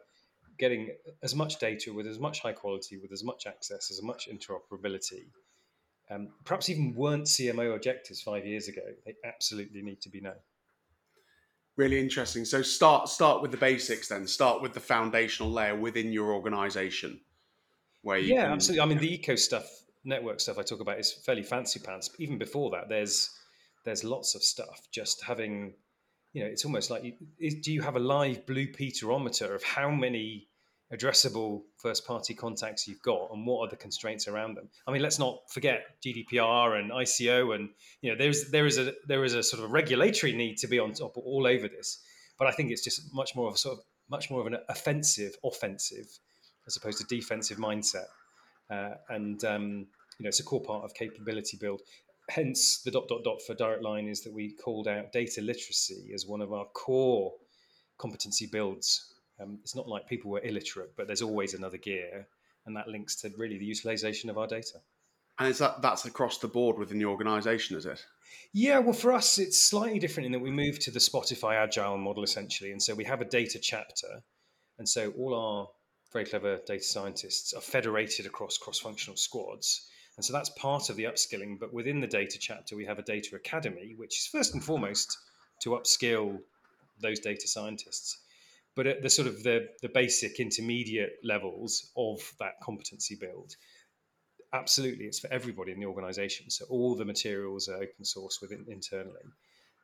getting 0.57 0.89
as 1.21 1.35
much 1.35 1.59
data 1.59 1.93
with 1.93 2.07
as 2.07 2.19
much 2.19 2.41
high 2.41 2.53
quality, 2.53 2.97
with 2.97 3.11
as 3.11 3.23
much 3.23 3.45
access, 3.45 3.91
as 3.91 4.01
much 4.01 4.27
interoperability, 4.31 5.25
um, 6.09 6.29
perhaps 6.45 6.69
even 6.69 6.95
weren't 6.95 7.25
CMO 7.25 7.75
objectives 7.75 8.21
five 8.21 8.45
years 8.45 8.67
ago. 8.67 8.81
They 9.05 9.15
absolutely 9.25 9.81
need 9.81 10.01
to 10.01 10.09
be 10.09 10.21
known. 10.21 10.39
Really 11.75 11.99
interesting. 11.99 12.43
So 12.45 12.61
start 12.61 13.07
start 13.09 13.41
with 13.41 13.51
the 13.51 13.57
basics 13.57 14.07
then. 14.07 14.25
Start 14.27 14.61
with 14.61 14.73
the 14.73 14.79
foundational 14.79 15.51
layer 15.51 15.75
within 15.75 16.11
your 16.11 16.33
organization. 16.33 17.19
Where 18.01 18.17
you 18.17 18.35
yeah, 18.35 18.43
can, 18.43 18.53
absolutely. 18.53 18.81
I 18.81 18.85
mean, 18.85 18.97
the 18.99 19.13
eco 19.13 19.35
stuff, 19.35 19.65
network 20.07 20.39
stuff 20.39 20.57
I 20.57 20.63
talk 20.63 20.79
about 20.79 20.99
is 20.99 21.11
fairly 21.11 21.43
fancy 21.43 21.79
pants. 21.79 22.07
But 22.07 22.21
even 22.21 22.37
before 22.37 22.71
that, 22.71 22.89
there's 22.89 23.29
there's 23.83 24.03
lots 24.03 24.35
of 24.35 24.43
stuff. 24.43 24.81
Just 24.91 25.23
having, 25.23 25.73
you 26.33 26.43
know, 26.43 26.49
it's 26.49 26.65
almost 26.65 26.89
like, 26.89 27.03
you, 27.03 27.61
do 27.61 27.71
you 27.71 27.81
have 27.81 27.95
a 27.95 27.99
live 27.99 28.45
blue 28.45 28.67
peterometer 28.67 29.53
of 29.53 29.63
how 29.63 29.89
many 29.89 30.47
addressable 30.93 31.63
first 31.77 32.05
party 32.05 32.33
contacts 32.33 32.87
you've 32.87 33.01
got 33.01 33.29
and 33.33 33.45
what 33.45 33.65
are 33.65 33.69
the 33.69 33.75
constraints 33.75 34.25
around 34.29 34.55
them 34.55 34.69
i 34.87 34.91
mean 34.91 35.01
let's 35.01 35.19
not 35.19 35.41
forget 35.49 35.81
gdpr 36.01 36.79
and 36.79 36.91
ico 36.91 37.53
and 37.53 37.67
you 38.01 38.09
know 38.09 38.17
there's 38.17 38.49
there 38.51 38.65
is 38.65 38.77
a 38.77 38.93
there 39.05 39.25
is 39.25 39.33
a 39.33 39.43
sort 39.43 39.61
of 39.61 39.69
a 39.69 39.73
regulatory 39.73 40.31
need 40.31 40.55
to 40.55 40.65
be 40.65 40.79
on 40.79 40.93
top 40.93 41.17
all 41.17 41.45
over 41.45 41.67
this 41.67 41.99
but 42.39 42.47
i 42.47 42.51
think 42.51 42.71
it's 42.71 42.81
just 42.81 43.13
much 43.13 43.35
more 43.35 43.49
of 43.49 43.55
a 43.55 43.57
sort 43.57 43.77
of 43.77 43.83
much 44.09 44.31
more 44.31 44.39
of 44.39 44.47
an 44.47 44.55
offensive 44.69 45.35
offensive 45.43 46.07
as 46.67 46.77
opposed 46.77 46.99
to 46.99 47.03
defensive 47.13 47.57
mindset 47.57 48.07
uh, 48.69 48.95
and 49.09 49.43
um, 49.43 49.87
you 50.17 50.23
know 50.23 50.27
it's 50.27 50.39
a 50.39 50.43
core 50.43 50.61
part 50.61 50.83
of 50.83 50.93
capability 50.93 51.57
build 51.57 51.81
hence 52.29 52.81
the 52.83 52.91
dot 52.91 53.07
dot 53.07 53.23
dot 53.23 53.41
for 53.41 53.53
direct 53.55 53.83
line 53.83 54.07
is 54.07 54.21
that 54.21 54.33
we 54.33 54.51
called 54.51 54.87
out 54.87 55.11
data 55.11 55.41
literacy 55.41 56.11
as 56.13 56.25
one 56.25 56.41
of 56.41 56.51
our 56.51 56.65
core 56.73 57.33
competency 57.97 58.45
builds 58.45 59.13
um, 59.39 59.59
it's 59.61 59.75
not 59.75 59.87
like 59.87 60.07
people 60.07 60.31
were 60.31 60.43
illiterate, 60.43 60.93
but 60.95 61.07
there's 61.07 61.21
always 61.21 61.53
another 61.53 61.77
gear, 61.77 62.27
and 62.65 62.75
that 62.75 62.87
links 62.87 63.15
to 63.17 63.31
really 63.37 63.57
the 63.57 63.65
utilization 63.65 64.29
of 64.29 64.37
our 64.37 64.47
data. 64.47 64.79
And 65.39 65.47
is 65.47 65.59
that 65.59 65.81
that's 65.83 66.05
across 66.05 66.39
the 66.39 66.47
board 66.47 66.79
within 66.79 66.97
the 66.97 67.05
organization, 67.05 67.77
is 67.77 67.85
it? 67.85 68.03
Yeah, 68.53 68.79
well, 68.79 68.93
for 68.93 69.13
us, 69.13 69.37
it's 69.37 69.61
slightly 69.61 69.99
different 69.99 70.25
in 70.25 70.31
that 70.31 70.39
we 70.39 70.49
move 70.49 70.79
to 70.79 70.91
the 70.91 70.99
Spotify 70.99 71.55
Agile 71.55 71.97
model 71.97 72.23
essentially, 72.23 72.71
and 72.71 72.81
so 72.81 72.95
we 72.95 73.03
have 73.03 73.21
a 73.21 73.25
data 73.25 73.59
chapter, 73.59 74.23
and 74.79 74.89
so 74.89 75.11
all 75.11 75.35
our 75.35 75.67
very 76.11 76.25
clever 76.25 76.59
data 76.65 76.83
scientists 76.83 77.53
are 77.53 77.61
federated 77.61 78.25
across 78.25 78.57
cross-functional 78.57 79.17
squads. 79.17 79.87
And 80.17 80.25
so 80.25 80.33
that's 80.33 80.49
part 80.49 80.89
of 80.89 80.95
the 80.95 81.05
upskilling. 81.05 81.59
But 81.59 81.73
within 81.73 82.01
the 82.01 82.07
data 82.07 82.37
chapter, 82.39 82.75
we 82.75 82.85
have 82.85 82.99
a 82.99 83.03
data 83.03 83.35
academy, 83.35 83.93
which 83.95 84.19
is 84.19 84.27
first 84.27 84.53
and 84.53 84.63
foremost 84.63 85.17
to 85.61 85.71
upskill 85.71 86.39
those 86.99 87.19
data 87.19 87.47
scientists. 87.47 88.17
But 88.75 88.87
at 88.87 89.01
the 89.01 89.09
sort 89.09 89.27
of 89.27 89.43
the, 89.43 89.69
the 89.81 89.89
basic 89.89 90.39
intermediate 90.39 91.19
levels 91.23 91.91
of 91.95 92.19
that 92.39 92.59
competency 92.61 93.15
build 93.15 93.55
absolutely 94.53 95.05
it's 95.05 95.19
for 95.19 95.31
everybody 95.31 95.71
in 95.71 95.79
the 95.79 95.85
organization. 95.85 96.49
So 96.49 96.65
all 96.69 96.95
the 96.95 97.05
materials 97.05 97.67
are 97.67 97.75
open 97.75 98.05
source 98.05 98.39
within 98.41 98.65
internally. 98.67 99.21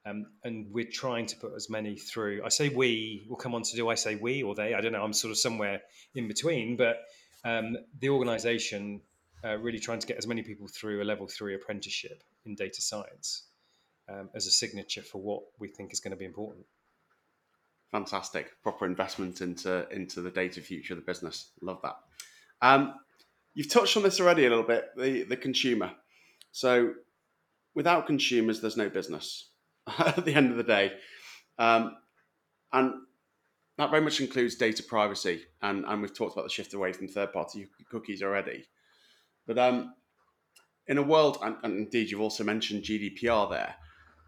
Um, 0.06 0.26
and 0.44 0.68
we're 0.72 0.90
trying 0.92 1.26
to 1.28 1.38
put 1.38 1.54
as 1.56 1.70
many 1.70 1.96
through. 1.96 2.42
I 2.44 2.50
say 2.50 2.70
we 2.70 3.26
will 3.30 3.38
come 3.38 3.56
on 3.56 3.64
to 3.64 3.76
do 3.76 3.88
i 3.88 3.96
say 3.96 4.16
we 4.16 4.44
or 4.44 4.54
they 4.54 4.74
i 4.74 4.82
don't 4.82 4.92
know 4.92 5.04
i'm 5.04 5.14
sort 5.14 5.32
of 5.32 5.38
somewhere 5.38 5.82
in 6.14 6.28
between 6.28 6.76
but 6.76 6.98
um, 7.46 7.78
the 8.00 8.10
organization 8.10 9.02
uh, 9.46 9.58
really 9.58 9.80
trying 9.80 10.00
to 10.00 10.08
get 10.08 10.18
as 10.18 10.28
many 10.28 10.42
people 10.42 10.68
through 10.68 11.02
a 11.02 11.06
level 11.06 11.28
three 11.28 11.56
apprenticeship 11.56 12.24
in 12.46 12.56
data 12.56 12.82
science 12.82 13.44
um, 14.10 14.30
as 14.36 14.48
a 14.48 14.52
signature 14.52 15.02
for 15.02 15.22
what 15.22 15.44
we 15.60 15.68
think 15.68 15.92
is 15.94 16.00
going 16.00 16.12
to 16.12 16.18
be 16.18 16.26
important. 16.26 16.66
Fantastic. 17.92 18.52
Proper 18.64 18.86
investment 18.86 19.42
into 19.42 19.88
into 19.90 20.22
the 20.22 20.32
data 20.32 20.62
future 20.62 20.94
of 20.94 21.00
the 21.00 21.06
business. 21.06 21.52
Love 21.62 21.80
that. 21.84 21.96
Um, 22.62 22.96
you've 23.54 23.70
touched 23.70 23.96
on 23.98 24.04
this 24.04 24.20
already 24.20 24.46
a 24.46 24.50
little 24.50 24.64
bit 24.64 24.86
the 24.98 25.24
the 25.24 25.38
consumer. 25.38 25.92
So 26.52 26.94
without 27.76 28.08
consumers 28.08 28.62
there's 28.62 28.78
no 28.78 28.90
business 28.90 29.50
at 30.00 30.26
the 30.26 30.34
end 30.34 30.52
of 30.52 30.58
the 30.58 30.64
day. 30.64 30.94
Um, 31.60 31.98
and 32.72 32.94
that 33.78 33.92
very 33.92 34.02
much 34.02 34.22
includes 34.22 34.56
data 34.56 34.82
privacy 34.82 35.44
and, 35.62 35.86
and 35.86 36.02
we've 36.02 36.14
talked 36.14 36.34
about 36.34 36.46
the 36.46 36.50
shift 36.50 36.74
away 36.74 36.94
from 36.94 37.08
third 37.08 37.32
party 37.32 37.68
cookies 37.90 38.24
already 38.24 38.66
but 39.48 39.58
um, 39.58 39.94
in 40.88 40.98
a 40.98 41.04
world 41.04 41.38
and, 41.42 41.56
and 41.64 41.78
indeed 41.78 42.10
you've 42.10 42.22
also 42.22 42.44
mentioned 42.44 42.84
gdpr 42.84 43.50
there 43.50 43.76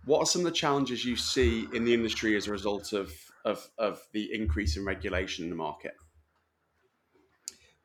what 0.06 0.20
are 0.20 0.26
some 0.26 0.42
of 0.42 0.46
the 0.46 0.52
challenges 0.52 1.04
you 1.04 1.16
see 1.16 1.68
in 1.74 1.84
the 1.84 1.94
industry 1.94 2.36
as 2.36 2.48
a 2.48 2.52
result 2.52 2.94
of 2.94 3.12
of, 3.46 3.70
of 3.78 4.02
the 4.12 4.34
increase 4.34 4.76
in 4.76 4.84
regulation 4.84 5.46
in 5.46 5.50
the 5.50 5.56
market? 5.56 5.94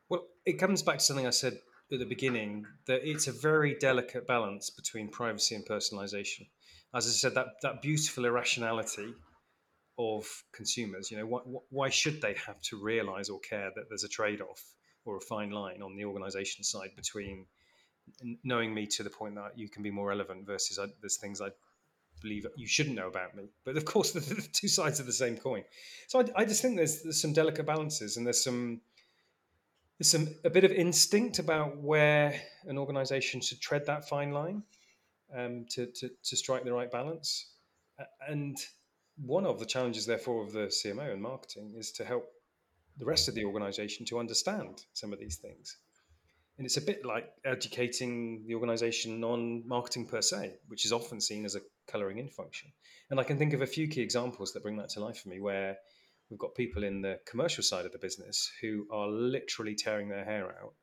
Well, 0.09 0.27
it 0.45 0.53
comes 0.53 0.81
back 0.81 0.97
to 0.97 1.03
something 1.03 1.27
I 1.27 1.29
said 1.29 1.59
at 1.93 1.99
the 1.99 2.05
beginning 2.05 2.65
that 2.87 3.07
it's 3.07 3.27
a 3.27 3.31
very 3.31 3.75
delicate 3.75 4.27
balance 4.27 4.69
between 4.69 5.09
privacy 5.09 5.55
and 5.55 5.65
personalization. 5.65 6.47
As 6.93 7.05
I 7.05 7.11
said, 7.11 7.35
that, 7.35 7.47
that 7.61 7.81
beautiful 7.81 8.25
irrationality 8.25 9.13
of 9.97 10.25
consumers, 10.53 11.11
you 11.11 11.17
know, 11.17 11.25
why, 11.25 11.39
why 11.69 11.89
should 11.89 12.21
they 12.21 12.33
have 12.45 12.59
to 12.61 12.81
realize 12.81 13.29
or 13.29 13.39
care 13.39 13.71
that 13.75 13.85
there's 13.87 14.03
a 14.03 14.09
trade 14.09 14.41
off 14.41 14.63
or 15.05 15.17
a 15.17 15.21
fine 15.21 15.51
line 15.51 15.81
on 15.81 15.95
the 15.95 16.05
organization 16.05 16.63
side 16.63 16.91
between 16.95 17.45
knowing 18.43 18.73
me 18.73 18.85
to 18.85 19.03
the 19.03 19.09
point 19.09 19.35
that 19.35 19.57
you 19.57 19.69
can 19.69 19.83
be 19.83 19.91
more 19.91 20.07
relevant 20.07 20.45
versus 20.45 20.79
I, 20.79 20.87
there's 21.01 21.17
things 21.17 21.41
I 21.41 21.49
believe 22.21 22.45
you 22.55 22.67
shouldn't 22.67 22.95
know 22.95 23.07
about 23.07 23.35
me. 23.35 23.49
But 23.63 23.77
of 23.77 23.85
course, 23.85 24.11
they're 24.11 24.21
the 24.35 24.47
two 24.53 24.67
sides 24.67 24.99
of 24.99 25.05
the 25.05 25.13
same 25.13 25.37
coin. 25.37 25.63
So 26.07 26.19
I, 26.19 26.41
I 26.41 26.45
just 26.45 26.61
think 26.61 26.77
there's, 26.77 27.01
there's 27.01 27.21
some 27.21 27.33
delicate 27.33 27.65
balances, 27.65 28.17
and 28.17 28.25
there's 28.25 28.43
some 28.43 28.81
there's 29.97 30.09
some 30.09 30.29
a 30.43 30.49
bit 30.49 30.63
of 30.63 30.71
instinct 30.71 31.39
about 31.39 31.77
where 31.77 32.39
an 32.65 32.77
organisation 32.77 33.39
should 33.41 33.61
tread 33.61 33.85
that 33.85 34.07
fine 34.07 34.31
line 34.31 34.63
um, 35.35 35.65
to, 35.69 35.85
to 35.87 36.09
to 36.23 36.35
strike 36.35 36.63
the 36.63 36.73
right 36.73 36.91
balance. 36.91 37.47
And 38.27 38.57
one 39.17 39.45
of 39.45 39.59
the 39.59 39.65
challenges, 39.65 40.05
therefore, 40.05 40.43
of 40.43 40.53
the 40.53 40.67
CMO 40.67 41.11
and 41.13 41.21
marketing 41.21 41.73
is 41.77 41.91
to 41.93 42.05
help 42.05 42.31
the 42.97 43.05
rest 43.05 43.27
of 43.27 43.35
the 43.35 43.45
organisation 43.45 44.05
to 44.07 44.19
understand 44.19 44.83
some 44.93 45.13
of 45.13 45.19
these 45.19 45.37
things. 45.37 45.77
And 46.57 46.65
it's 46.65 46.77
a 46.77 46.81
bit 46.81 47.05
like 47.05 47.31
educating 47.45 48.45
the 48.45 48.55
organization 48.55 49.23
on 49.23 49.67
marketing 49.67 50.05
per 50.05 50.21
se, 50.21 50.53
which 50.67 50.85
is 50.85 50.91
often 50.91 51.19
seen 51.19 51.45
as 51.45 51.55
a 51.55 51.61
coloring 51.87 52.19
in 52.19 52.27
function. 52.27 52.71
And 53.09 53.19
I 53.19 53.23
can 53.23 53.37
think 53.37 53.53
of 53.53 53.61
a 53.61 53.67
few 53.67 53.87
key 53.87 54.01
examples 54.01 54.53
that 54.53 54.63
bring 54.63 54.77
that 54.77 54.89
to 54.89 54.99
life 54.99 55.21
for 55.21 55.29
me 55.29 55.39
where 55.39 55.77
we've 56.29 56.39
got 56.39 56.55
people 56.55 56.83
in 56.83 57.01
the 57.01 57.19
commercial 57.25 57.63
side 57.63 57.85
of 57.85 57.91
the 57.91 57.97
business 57.97 58.51
who 58.61 58.87
are 58.91 59.07
literally 59.07 59.75
tearing 59.75 60.09
their 60.09 60.23
hair 60.23 60.55
out 60.61 60.73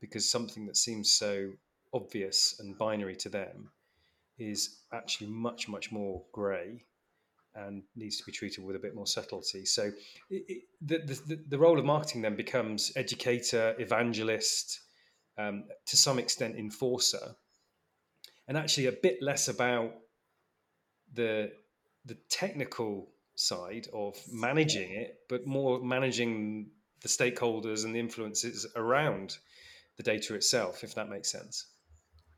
because 0.00 0.30
something 0.30 0.66
that 0.66 0.76
seems 0.76 1.12
so 1.12 1.50
obvious 1.92 2.56
and 2.60 2.78
binary 2.78 3.16
to 3.16 3.28
them 3.28 3.70
is 4.38 4.80
actually 4.92 5.28
much, 5.28 5.68
much 5.68 5.92
more 5.92 6.22
grey 6.32 6.84
and 7.54 7.82
needs 7.96 8.16
to 8.18 8.24
be 8.24 8.32
treated 8.32 8.64
with 8.64 8.76
a 8.76 8.78
bit 8.78 8.94
more 8.94 9.06
subtlety. 9.06 9.64
So 9.64 9.90
it, 10.30 10.44
it, 10.48 10.62
the, 10.80 10.98
the, 11.26 11.44
the 11.48 11.58
role 11.58 11.78
of 11.78 11.84
marketing 11.84 12.22
then 12.22 12.36
becomes 12.36 12.92
educator, 12.96 13.74
evangelist, 13.78 14.80
um, 15.38 15.64
to 15.86 15.96
some 15.96 16.18
extent 16.18 16.56
enforcer, 16.56 17.34
and 18.46 18.56
actually 18.56 18.86
a 18.86 18.92
bit 18.92 19.22
less 19.22 19.48
about 19.48 19.92
the 21.12 21.52
the 22.06 22.16
technical 22.28 23.10
side 23.34 23.86
of 23.92 24.16
managing 24.32 24.90
it, 24.92 25.18
but 25.28 25.46
more 25.46 25.82
managing 25.82 26.70
the 27.02 27.08
stakeholders 27.08 27.84
and 27.84 27.94
the 27.94 27.98
influences 27.98 28.66
around 28.76 29.38
the 29.96 30.02
data 30.02 30.34
itself, 30.34 30.84
if 30.84 30.94
that 30.94 31.08
makes 31.08 31.30
sense. 31.30 31.66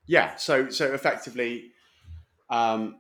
Yeah. 0.07 0.37
So 0.37 0.71
so 0.71 0.93
effectively, 0.93 1.73
um, 2.51 2.97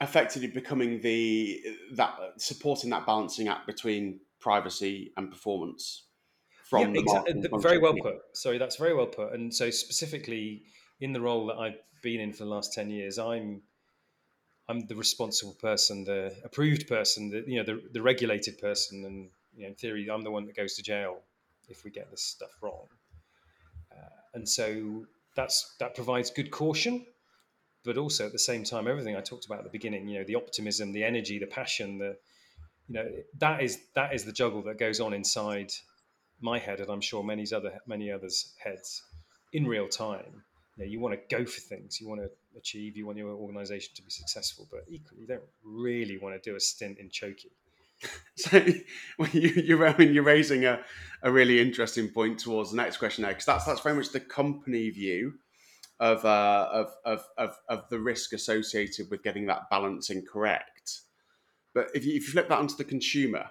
effectively 0.00 0.48
becoming 0.48 1.00
the 1.00 1.60
that 1.92 2.14
supporting 2.38 2.90
that 2.90 3.06
balancing 3.06 3.48
act 3.48 3.66
between 3.66 4.20
privacy 4.38 5.12
and 5.16 5.30
performance 5.30 6.06
from 6.64 6.94
yeah, 6.94 7.00
exactly. 7.00 7.48
very 7.58 7.78
well 7.78 7.94
put. 8.00 8.16
Sorry 8.32 8.58
that's 8.58 8.76
very 8.76 8.94
well 8.94 9.06
put. 9.06 9.32
And 9.32 9.52
so 9.52 9.70
specifically 9.70 10.62
in 11.00 11.12
the 11.12 11.20
role 11.20 11.46
that 11.46 11.56
i've 11.56 11.78
been 12.02 12.20
in 12.20 12.32
for 12.32 12.44
the 12.44 12.50
last 12.50 12.72
10 12.72 12.90
years 12.90 13.18
i'm 13.18 13.62
i'm 14.68 14.80
the 14.86 14.94
responsible 14.94 15.54
person 15.54 16.04
the 16.04 16.34
approved 16.44 16.86
person 16.86 17.30
the 17.30 17.42
you 17.46 17.56
know 17.56 17.64
the, 17.64 17.82
the 17.92 18.02
regulated 18.02 18.58
person 18.58 19.04
and 19.04 19.28
you 19.54 19.62
know, 19.62 19.68
in 19.68 19.74
theory 19.74 20.10
i'm 20.10 20.22
the 20.22 20.30
one 20.30 20.46
that 20.46 20.54
goes 20.54 20.74
to 20.74 20.82
jail 20.82 21.22
if 21.70 21.84
we 21.84 21.90
get 21.90 22.10
this 22.10 22.22
stuff 22.22 22.50
wrong. 22.60 22.86
Uh, 23.92 24.08
and 24.34 24.48
so 24.48 25.06
that's 25.36 25.74
that 25.78 25.94
provides 25.94 26.30
good 26.30 26.50
caution, 26.50 27.06
but 27.84 27.96
also 27.96 28.26
at 28.26 28.32
the 28.32 28.38
same 28.38 28.64
time, 28.64 28.86
everything 28.86 29.16
I 29.16 29.20
talked 29.20 29.46
about 29.46 29.58
at 29.58 29.64
the 29.64 29.70
beginning, 29.70 30.08
you 30.08 30.18
know, 30.18 30.24
the 30.24 30.34
optimism, 30.34 30.92
the 30.92 31.04
energy, 31.04 31.38
the 31.38 31.46
passion, 31.46 31.98
the 31.98 32.16
you 32.88 32.94
know, 32.94 33.08
that 33.38 33.62
is 33.62 33.78
that 33.94 34.14
is 34.14 34.24
the 34.24 34.32
juggle 34.32 34.62
that 34.62 34.78
goes 34.78 35.00
on 35.00 35.14
inside 35.14 35.72
my 36.40 36.58
head, 36.58 36.80
and 36.80 36.90
I'm 36.90 37.00
sure 37.00 37.22
many 37.22 37.46
other 37.54 37.80
many 37.86 38.10
others' 38.10 38.54
heads 38.62 39.02
in 39.52 39.66
real 39.66 39.88
time. 39.88 40.42
You, 40.76 40.84
know, 40.84 40.90
you 40.90 41.00
want 41.00 41.14
to 41.14 41.36
go 41.36 41.44
for 41.44 41.60
things, 41.60 42.00
you 42.00 42.08
want 42.08 42.20
to 42.20 42.30
achieve, 42.56 42.96
you 42.96 43.06
want 43.06 43.18
your 43.18 43.30
organization 43.30 43.92
to 43.94 44.02
be 44.02 44.10
successful, 44.10 44.66
but 44.70 44.84
equally, 44.88 45.22
you 45.22 45.26
don't 45.26 45.42
really 45.62 46.18
want 46.18 46.40
to 46.40 46.50
do 46.50 46.56
a 46.56 46.60
stint 46.60 46.98
in 46.98 47.10
choky. 47.10 47.50
So 48.36 48.64
well, 49.18 49.28
you, 49.32 49.76
mean, 49.98 50.14
you're 50.14 50.24
raising 50.24 50.64
a, 50.64 50.80
a 51.22 51.30
really 51.30 51.60
interesting 51.60 52.08
point 52.08 52.38
towards 52.38 52.70
the 52.70 52.76
next 52.78 52.96
question 52.96 53.22
there, 53.22 53.32
because 53.32 53.44
that's 53.44 53.66
that's 53.66 53.80
very 53.82 53.94
much 53.94 54.10
the 54.10 54.20
company 54.20 54.88
view 54.88 55.34
of, 56.00 56.24
uh, 56.24 56.68
of, 56.72 56.94
of, 57.04 57.24
of, 57.36 57.56
of 57.68 57.88
the 57.90 58.00
risk 58.00 58.32
associated 58.32 59.10
with 59.10 59.22
getting 59.22 59.46
that 59.46 59.70
balancing 59.70 60.24
correct. 60.24 61.02
But 61.74 61.88
if 61.94 62.04
you, 62.04 62.16
if 62.16 62.22
you 62.22 62.32
flip 62.32 62.48
that 62.48 62.58
onto 62.58 62.74
the 62.74 62.84
consumer, 62.84 63.44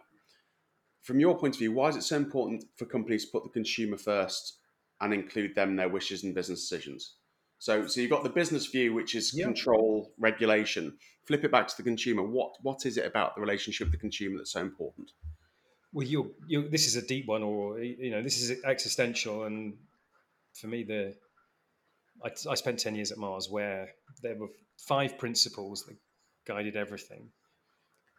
from 1.04 1.20
your 1.20 1.38
point 1.38 1.56
of 1.56 1.60
view, 1.60 1.72
why 1.72 1.90
is 1.90 1.96
it 1.96 2.04
so 2.04 2.18
important 2.18 2.66
for 2.76 2.86
companies 2.86 3.26
to 3.26 3.32
put 3.32 3.44
the 3.44 3.50
consumer 3.50 3.98
first 3.98 4.58
and 5.00 5.14
include 5.14 5.56
them 5.56 5.70
in 5.70 5.76
their 5.76 5.90
wishes 5.90 6.24
and 6.24 6.36
business 6.36 6.62
decisions? 6.62 7.14
So, 7.60 7.88
so 7.88 8.02
you've 8.02 8.10
got 8.10 8.24
the 8.24 8.30
business 8.30 8.66
view, 8.66 8.94
which 8.94 9.16
is 9.16 9.34
yeah. 9.36 9.46
control, 9.46 10.12
regulation. 10.18 10.98
Flip 11.26 11.44
it 11.44 11.52
back 11.52 11.68
to 11.68 11.78
the 11.78 11.84
consumer. 11.84 12.24
What 12.24 12.54
what 12.62 12.86
is 12.86 12.98
it 12.98 13.06
about 13.06 13.36
the 13.36 13.42
relationship 13.42 13.88
with 13.88 13.92
the 13.92 14.00
consumer 14.00 14.38
that's 14.38 14.54
so 14.54 14.62
important? 14.62 15.12
Well, 15.92 16.08
you 16.08 16.34
you 16.48 16.70
this 16.70 16.88
is 16.88 16.96
a 16.96 17.06
deep 17.06 17.28
one, 17.28 17.44
or 17.44 17.80
you 17.80 18.12
know, 18.12 18.24
this 18.24 18.42
is 18.42 18.64
existential. 18.64 19.44
And 19.44 19.74
for 20.54 20.68
me, 20.68 20.84
the 20.84 21.16
I, 22.24 22.30
I 22.50 22.56
spent 22.56 22.80
ten 22.80 22.96
years 22.96 23.12
at 23.12 23.18
Mars, 23.18 23.50
where 23.50 23.90
there 24.22 24.36
were 24.36 24.50
five 24.78 25.18
principles 25.18 25.86
that 25.88 25.96
guided 26.46 26.76
everything, 26.76 27.30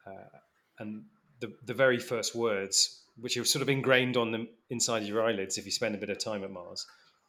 uh, 0.07 0.39
and 0.79 1.05
the 1.41 1.53
the 1.67 1.75
very 1.75 1.99
first 1.99 2.35
words, 2.35 3.03
which 3.17 3.37
are 3.37 3.45
sort 3.45 3.63
of 3.63 3.69
ingrained 3.69 4.17
on 4.17 4.33
the 4.33 4.49
inside 4.71 5.03
of 5.03 5.09
your 5.09 5.23
eyelids 5.23 5.59
if 5.59 5.65
you 5.65 5.73
spend 5.73 5.95
a 5.95 5.99
bit 5.99 6.11
of 6.11 6.19
time 6.19 6.45
at 6.45 6.51
Mars, 6.51 6.87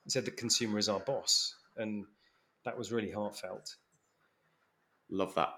said 0.08 0.26
the 0.26 0.32
consumer 0.32 0.78
is 0.78 0.90
our 0.90 1.00
boss 1.00 1.56
and 1.78 2.06
that 2.66 2.78
was 2.78 2.92
really 2.92 3.12
heartfelt. 3.12 3.76
Love 5.10 5.34
that. 5.36 5.54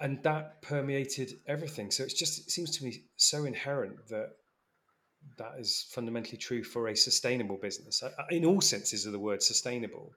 And 0.00 0.22
that 0.24 0.60
permeated 0.62 1.32
everything. 1.46 1.90
So 1.90 2.02
it's 2.04 2.14
just 2.14 2.38
it 2.38 2.50
seems 2.50 2.76
to 2.78 2.84
me 2.84 3.02
so 3.16 3.44
inherent 3.44 4.08
that 4.08 4.30
that 5.38 5.54
is 5.58 5.86
fundamentally 5.90 6.36
true 6.36 6.62
for 6.62 6.88
a 6.88 6.96
sustainable 6.96 7.56
business 7.56 8.02
in 8.30 8.44
all 8.44 8.60
senses 8.60 9.06
of 9.06 9.12
the 9.12 9.18
word 9.18 9.42
sustainable. 9.42 10.12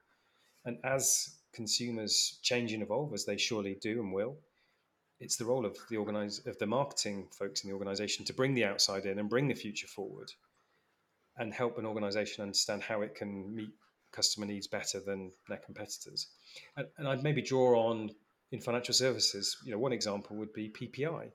And 0.66 0.78
as 0.84 1.38
consumers 1.54 2.40
change 2.42 2.74
and 2.74 2.84
evolve, 2.84 3.14
as 3.14 3.26
they 3.26 3.38
surely 3.38 3.76
do 3.82 4.02
and 4.02 4.14
will, 4.14 4.38
it's 5.20 5.36
the 5.36 5.46
role 5.46 5.66
of 5.66 5.78
the 5.90 5.98
organize 5.98 6.46
of 6.46 6.58
the 6.60 6.66
marketing 6.66 7.28
folks 7.32 7.64
in 7.64 7.70
the 7.70 7.74
organization 7.74 8.24
to 8.26 8.34
bring 8.34 8.54
the 8.54 8.66
outside 8.66 9.06
in 9.06 9.20
and 9.20 9.30
bring 9.30 9.48
the 9.48 9.54
future 9.54 9.88
forward 9.88 10.32
and 11.38 11.54
help 11.54 11.78
an 11.78 11.86
organization 11.86 12.44
understand 12.44 12.84
how 12.84 13.02
it 13.02 13.16
can 13.16 13.54
meet 13.56 13.72
customer 14.12 14.46
needs 14.46 14.68
better 14.68 15.00
than 15.00 15.32
their 15.48 15.58
competitors. 15.58 16.28
And, 16.78 16.88
and 16.98 17.08
I'd 17.08 17.24
maybe 17.24 17.42
draw 17.42 17.90
on 17.90 18.12
in 18.52 18.60
financial 18.60 18.94
services, 18.94 19.58
you 19.64 19.72
know, 19.72 19.78
one 19.78 19.94
example 19.94 20.36
would 20.38 20.54
be 20.54 20.70
PPI, 20.70 21.32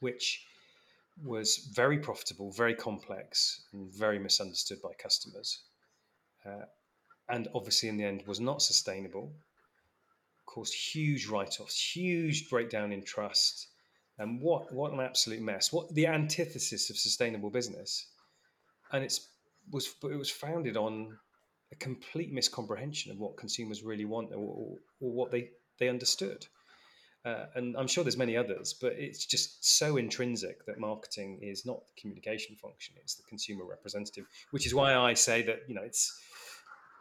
which 0.00 0.44
was 1.24 1.68
very 1.72 1.98
profitable, 1.98 2.50
very 2.50 2.74
complex, 2.74 3.62
and 3.72 3.90
very 3.90 4.18
misunderstood 4.18 4.82
by 4.82 4.92
customers. 4.98 5.60
Uh, 6.44 6.66
and 7.28 7.48
obviously, 7.54 7.88
in 7.88 7.96
the 7.96 8.04
end, 8.04 8.22
was 8.26 8.40
not 8.40 8.62
sustainable, 8.62 9.32
caused 10.46 10.74
huge 10.74 11.26
write 11.26 11.60
offs, 11.60 11.96
huge 11.96 12.48
breakdown 12.50 12.92
in 12.92 13.02
trust. 13.02 13.68
And 14.18 14.40
what, 14.40 14.72
what 14.72 14.92
an 14.92 15.00
absolute 15.00 15.40
mess. 15.40 15.72
What 15.72 15.92
the 15.94 16.06
antithesis 16.06 16.90
of 16.90 16.96
sustainable 16.96 17.50
business. 17.50 18.06
And 18.92 19.02
it's 19.02 19.28
was 19.70 19.94
it 20.04 20.16
was 20.16 20.30
founded 20.30 20.76
on 20.76 21.18
a 21.72 21.76
complete 21.76 22.32
miscomprehension 22.32 23.10
of 23.10 23.18
what 23.18 23.36
consumers 23.36 23.82
really 23.82 24.04
want 24.04 24.30
or, 24.32 24.36
or, 24.36 24.78
or 25.00 25.12
what 25.12 25.30
they, 25.30 25.50
they 25.78 25.88
understood. 25.88 26.46
Uh, 27.24 27.46
and 27.54 27.74
I'm 27.76 27.86
sure 27.86 28.04
there's 28.04 28.18
many 28.18 28.36
others, 28.36 28.74
but 28.74 28.92
it's 28.92 29.24
just 29.24 29.78
so 29.78 29.96
intrinsic 29.96 30.66
that 30.66 30.78
marketing 30.78 31.40
is 31.40 31.64
not 31.64 31.86
the 31.86 31.98
communication 31.98 32.54
function; 32.56 32.94
it's 32.98 33.14
the 33.14 33.22
consumer 33.22 33.64
representative. 33.64 34.26
Which 34.50 34.66
is 34.66 34.74
why 34.74 34.94
I 34.94 35.14
say 35.14 35.40
that 35.42 35.60
you 35.66 35.74
know 35.74 35.80
it's 35.80 36.20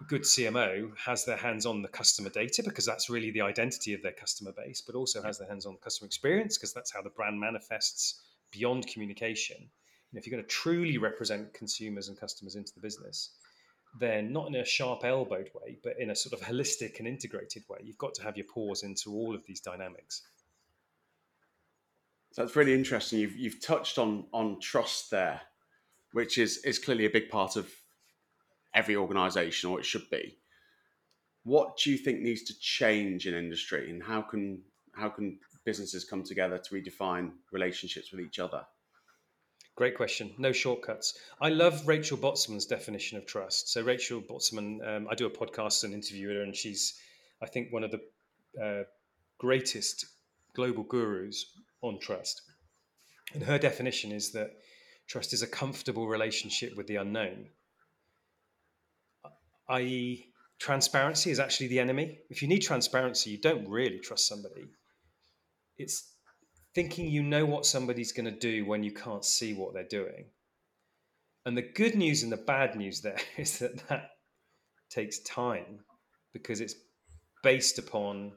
good 0.07 0.23
CMO 0.23 0.95
has 0.97 1.25
their 1.25 1.37
hands 1.37 1.65
on 1.65 1.81
the 1.81 1.87
customer 1.87 2.29
data 2.29 2.63
because 2.63 2.85
that's 2.85 3.09
really 3.09 3.31
the 3.31 3.41
identity 3.41 3.93
of 3.93 4.01
their 4.01 4.11
customer 4.11 4.51
base, 4.51 4.81
but 4.81 4.95
also 4.95 5.21
has 5.21 5.37
their 5.37 5.47
hands 5.47 5.65
on 5.65 5.73
the 5.73 5.79
customer 5.79 6.07
experience 6.07 6.57
because 6.57 6.73
that's 6.73 6.91
how 6.91 7.01
the 7.01 7.09
brand 7.09 7.39
manifests 7.39 8.21
beyond 8.51 8.87
communication. 8.87 9.57
And 9.57 10.19
if 10.19 10.27
you're 10.27 10.35
going 10.35 10.43
to 10.43 10.49
truly 10.49 10.97
represent 10.97 11.53
consumers 11.53 12.07
and 12.07 12.19
customers 12.19 12.55
into 12.55 12.73
the 12.73 12.81
business, 12.81 13.31
then 13.99 14.31
not 14.31 14.47
in 14.47 14.55
a 14.55 14.65
sharp 14.65 15.03
elbowed 15.03 15.49
way, 15.53 15.77
but 15.83 15.93
in 15.99 16.09
a 16.09 16.15
sort 16.15 16.39
of 16.39 16.47
holistic 16.47 16.99
and 16.99 17.07
integrated 17.07 17.63
way. 17.69 17.79
You've 17.83 17.97
got 17.97 18.13
to 18.15 18.23
have 18.23 18.37
your 18.37 18.45
paws 18.45 18.83
into 18.83 19.11
all 19.11 19.35
of 19.35 19.45
these 19.45 19.59
dynamics. 19.59 20.23
So 22.31 22.41
that's 22.41 22.55
really 22.55 22.73
interesting. 22.73 23.19
You've 23.19 23.35
you've 23.35 23.61
touched 23.61 23.99
on 23.99 24.25
on 24.33 24.59
trust 24.59 25.11
there, 25.11 25.41
which 26.13 26.39
is 26.39 26.57
is 26.65 26.79
clearly 26.79 27.05
a 27.05 27.11
big 27.11 27.29
part 27.29 27.55
of 27.55 27.71
every 28.73 28.95
organisation, 28.95 29.69
or 29.69 29.79
it 29.79 29.85
should 29.85 30.09
be. 30.09 30.37
What 31.43 31.77
do 31.77 31.91
you 31.91 31.97
think 31.97 32.19
needs 32.19 32.43
to 32.43 32.59
change 32.59 33.27
in 33.27 33.33
industry, 33.33 33.89
and 33.89 34.01
how 34.01 34.21
can 34.21 34.61
how 34.93 35.09
can 35.09 35.39
businesses 35.65 36.05
come 36.05 36.23
together 36.23 36.57
to 36.57 36.75
redefine 36.75 37.31
relationships 37.51 38.11
with 38.11 38.21
each 38.21 38.39
other? 38.39 38.63
Great 39.75 39.95
question. 39.95 40.31
No 40.37 40.51
shortcuts. 40.51 41.17
I 41.41 41.49
love 41.49 41.87
Rachel 41.87 42.17
Botsman's 42.17 42.67
definition 42.67 43.17
of 43.17 43.25
trust. 43.25 43.69
So 43.69 43.81
Rachel 43.81 44.21
Botsman, 44.21 44.87
um, 44.87 45.07
I 45.09 45.15
do 45.15 45.25
a 45.25 45.31
podcast 45.31 45.83
and 45.83 45.95
interview 45.95 46.29
her, 46.29 46.43
and 46.43 46.55
she's, 46.55 46.93
I 47.41 47.47
think, 47.47 47.73
one 47.73 47.83
of 47.83 47.91
the 47.91 48.01
uh, 48.63 48.83
greatest 49.39 50.05
global 50.53 50.83
gurus 50.83 51.45
on 51.81 51.99
trust. 51.99 52.43
And 53.33 53.41
her 53.41 53.57
definition 53.57 54.11
is 54.11 54.31
that 54.33 54.51
trust 55.07 55.33
is 55.33 55.41
a 55.41 55.47
comfortable 55.47 56.07
relationship 56.07 56.77
with 56.77 56.85
the 56.85 56.97
unknown, 56.97 57.47
i.e., 59.69 60.25
transparency 60.59 61.31
is 61.31 61.39
actually 61.39 61.67
the 61.67 61.79
enemy. 61.79 62.19
If 62.29 62.41
you 62.41 62.47
need 62.47 62.61
transparency, 62.61 63.31
you 63.31 63.37
don't 63.37 63.67
really 63.67 63.99
trust 63.99 64.27
somebody. 64.27 64.65
It's 65.77 66.13
thinking 66.73 67.07
you 67.09 67.23
know 67.23 67.45
what 67.45 67.65
somebody's 67.65 68.11
going 68.11 68.25
to 68.25 68.39
do 68.39 68.65
when 68.65 68.83
you 68.83 68.91
can't 68.91 69.25
see 69.25 69.53
what 69.53 69.73
they're 69.73 69.87
doing. 69.87 70.25
And 71.45 71.57
the 71.57 71.61
good 71.61 71.95
news 71.95 72.23
and 72.23 72.31
the 72.31 72.37
bad 72.37 72.75
news 72.75 73.01
there 73.01 73.19
is 73.37 73.59
that 73.59 73.87
that 73.89 74.11
takes 74.89 75.19
time 75.19 75.79
because 76.31 76.61
it's 76.61 76.75
based 77.43 77.77
upon 77.77 78.31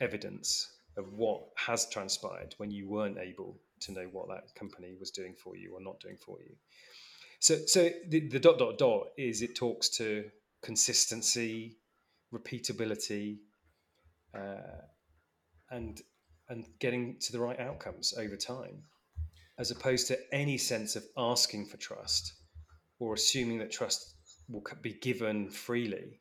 evidence 0.00 0.70
of 0.96 1.12
what 1.12 1.42
has 1.56 1.88
transpired 1.88 2.54
when 2.58 2.70
you 2.70 2.88
weren't 2.88 3.18
able 3.18 3.58
to 3.80 3.92
know 3.92 4.08
what 4.12 4.28
that 4.28 4.54
company 4.54 4.94
was 4.98 5.10
doing 5.10 5.34
for 5.34 5.56
you 5.56 5.74
or 5.74 5.80
not 5.80 6.00
doing 6.00 6.16
for 6.16 6.38
you. 6.40 6.54
So, 7.40 7.56
so 7.66 7.90
the, 8.08 8.28
the 8.28 8.38
dot 8.38 8.58
dot 8.58 8.78
dot 8.78 9.08
is 9.16 9.42
it 9.42 9.56
talks 9.56 9.88
to 9.96 10.24
consistency, 10.62 11.78
repeatability, 12.32 13.38
uh, 14.34 14.82
and 15.70 16.00
and 16.48 16.66
getting 16.80 17.16
to 17.20 17.32
the 17.32 17.38
right 17.38 17.60
outcomes 17.60 18.12
over 18.18 18.36
time, 18.36 18.82
as 19.58 19.70
opposed 19.70 20.08
to 20.08 20.18
any 20.32 20.58
sense 20.58 20.96
of 20.96 21.04
asking 21.16 21.66
for 21.66 21.76
trust 21.76 22.32
or 22.98 23.14
assuming 23.14 23.58
that 23.58 23.70
trust 23.70 24.14
will 24.48 24.62
be 24.82 24.94
given 24.94 25.48
freely, 25.48 26.20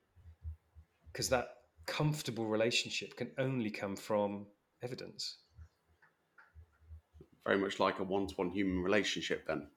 because 1.12 1.30
that 1.30 1.48
comfortable 1.88 2.46
relationship 2.46 3.16
can 3.18 3.32
only 3.40 3.72
come 3.72 3.96
from 3.96 4.46
evidence. 4.84 5.40
Very 7.46 7.58
much 7.58 7.80
like 7.80 8.00
a 8.00 8.04
one 8.04 8.28
to 8.28 8.36
one 8.36 8.52
human 8.52 8.84
relationship, 8.84 9.48
then. 9.48 9.68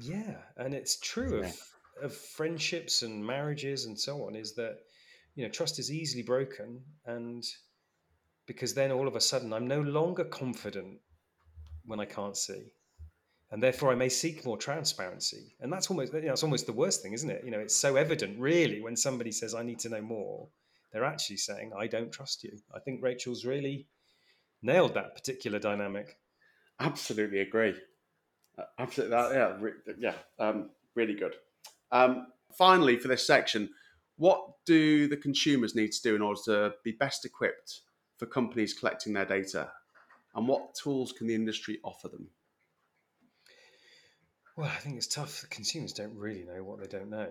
Yeah, 0.00 0.36
and 0.58 0.74
it's 0.74 1.00
true 1.00 1.40
yeah. 1.40 1.48
of, 1.48 1.60
of 2.02 2.14
friendships 2.14 3.02
and 3.02 3.24
marriages 3.24 3.86
and 3.86 3.98
so 3.98 4.26
on, 4.26 4.34
is 4.34 4.54
that 4.54 4.78
you 5.34 5.44
know 5.44 5.50
trust 5.50 5.78
is 5.78 5.92
easily 5.92 6.22
broken 6.22 6.80
and 7.06 7.44
because 8.46 8.74
then 8.74 8.90
all 8.90 9.06
of 9.06 9.14
a 9.14 9.20
sudden 9.20 9.52
I'm 9.52 9.68
no 9.68 9.80
longer 9.80 10.24
confident 10.24 10.98
when 11.84 12.00
I 12.00 12.04
can't 12.04 12.36
see. 12.36 12.72
And 13.50 13.62
therefore, 13.62 13.90
I 13.90 13.94
may 13.94 14.10
seek 14.10 14.44
more 14.44 14.58
transparency, 14.58 15.54
and 15.60 15.72
that's 15.72 15.90
almost 15.90 16.12
you 16.12 16.20
know, 16.20 16.32
it's 16.32 16.42
almost 16.42 16.66
the 16.66 16.72
worst 16.72 17.02
thing, 17.02 17.14
isn't 17.14 17.30
it? 17.30 17.42
You 17.44 17.50
know, 17.50 17.60
it's 17.60 17.74
so 17.74 17.96
evident, 17.96 18.38
really, 18.38 18.82
when 18.82 18.94
somebody 18.94 19.32
says, 19.32 19.54
"I 19.54 19.62
need 19.62 19.78
to 19.80 19.88
know 19.88 20.02
more," 20.02 20.50
they're 20.92 21.04
actually 21.04 21.38
saying, 21.38 21.72
"I 21.74 21.86
don't 21.86 22.12
trust 22.12 22.44
you." 22.44 22.58
I 22.74 22.80
think 22.80 23.02
Rachel's 23.02 23.46
really 23.46 23.88
nailed 24.60 24.92
that 24.94 25.14
particular 25.14 25.58
dynamic. 25.58 26.18
Absolutely 26.78 27.40
agree. 27.40 27.74
Absolutely, 28.78 29.16
yeah, 29.16 29.72
yeah, 29.98 30.14
um, 30.38 30.70
really 30.94 31.14
good. 31.14 31.34
Um, 31.90 32.26
Finally, 32.58 32.98
for 32.98 33.06
this 33.06 33.24
section, 33.24 33.70
what 34.16 34.40
do 34.66 35.06
the 35.06 35.16
consumers 35.16 35.76
need 35.76 35.92
to 35.92 36.02
do 36.02 36.16
in 36.16 36.22
order 36.22 36.40
to 36.44 36.74
be 36.82 36.90
best 36.90 37.24
equipped 37.24 37.82
for 38.16 38.26
companies 38.26 38.74
collecting 38.74 39.12
their 39.12 39.24
data? 39.24 39.70
And 40.34 40.48
what 40.48 40.74
tools 40.74 41.12
can 41.12 41.28
the 41.28 41.34
industry 41.34 41.78
offer 41.84 42.08
them? 42.08 42.28
Well, 44.56 44.66
I 44.66 44.78
think 44.78 44.96
it's 44.96 45.06
tough. 45.06 45.42
The 45.42 45.46
consumers 45.46 45.92
don't 45.92 46.16
really 46.16 46.42
know 46.42 46.64
what 46.64 46.80
they 46.80 46.88
don't 46.88 47.10
know. 47.10 47.28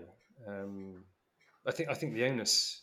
Um, 0.48 1.04
I 1.66 1.72
think 1.72 1.90
I 1.90 1.94
think 1.94 2.14
the 2.14 2.24
onus 2.24 2.82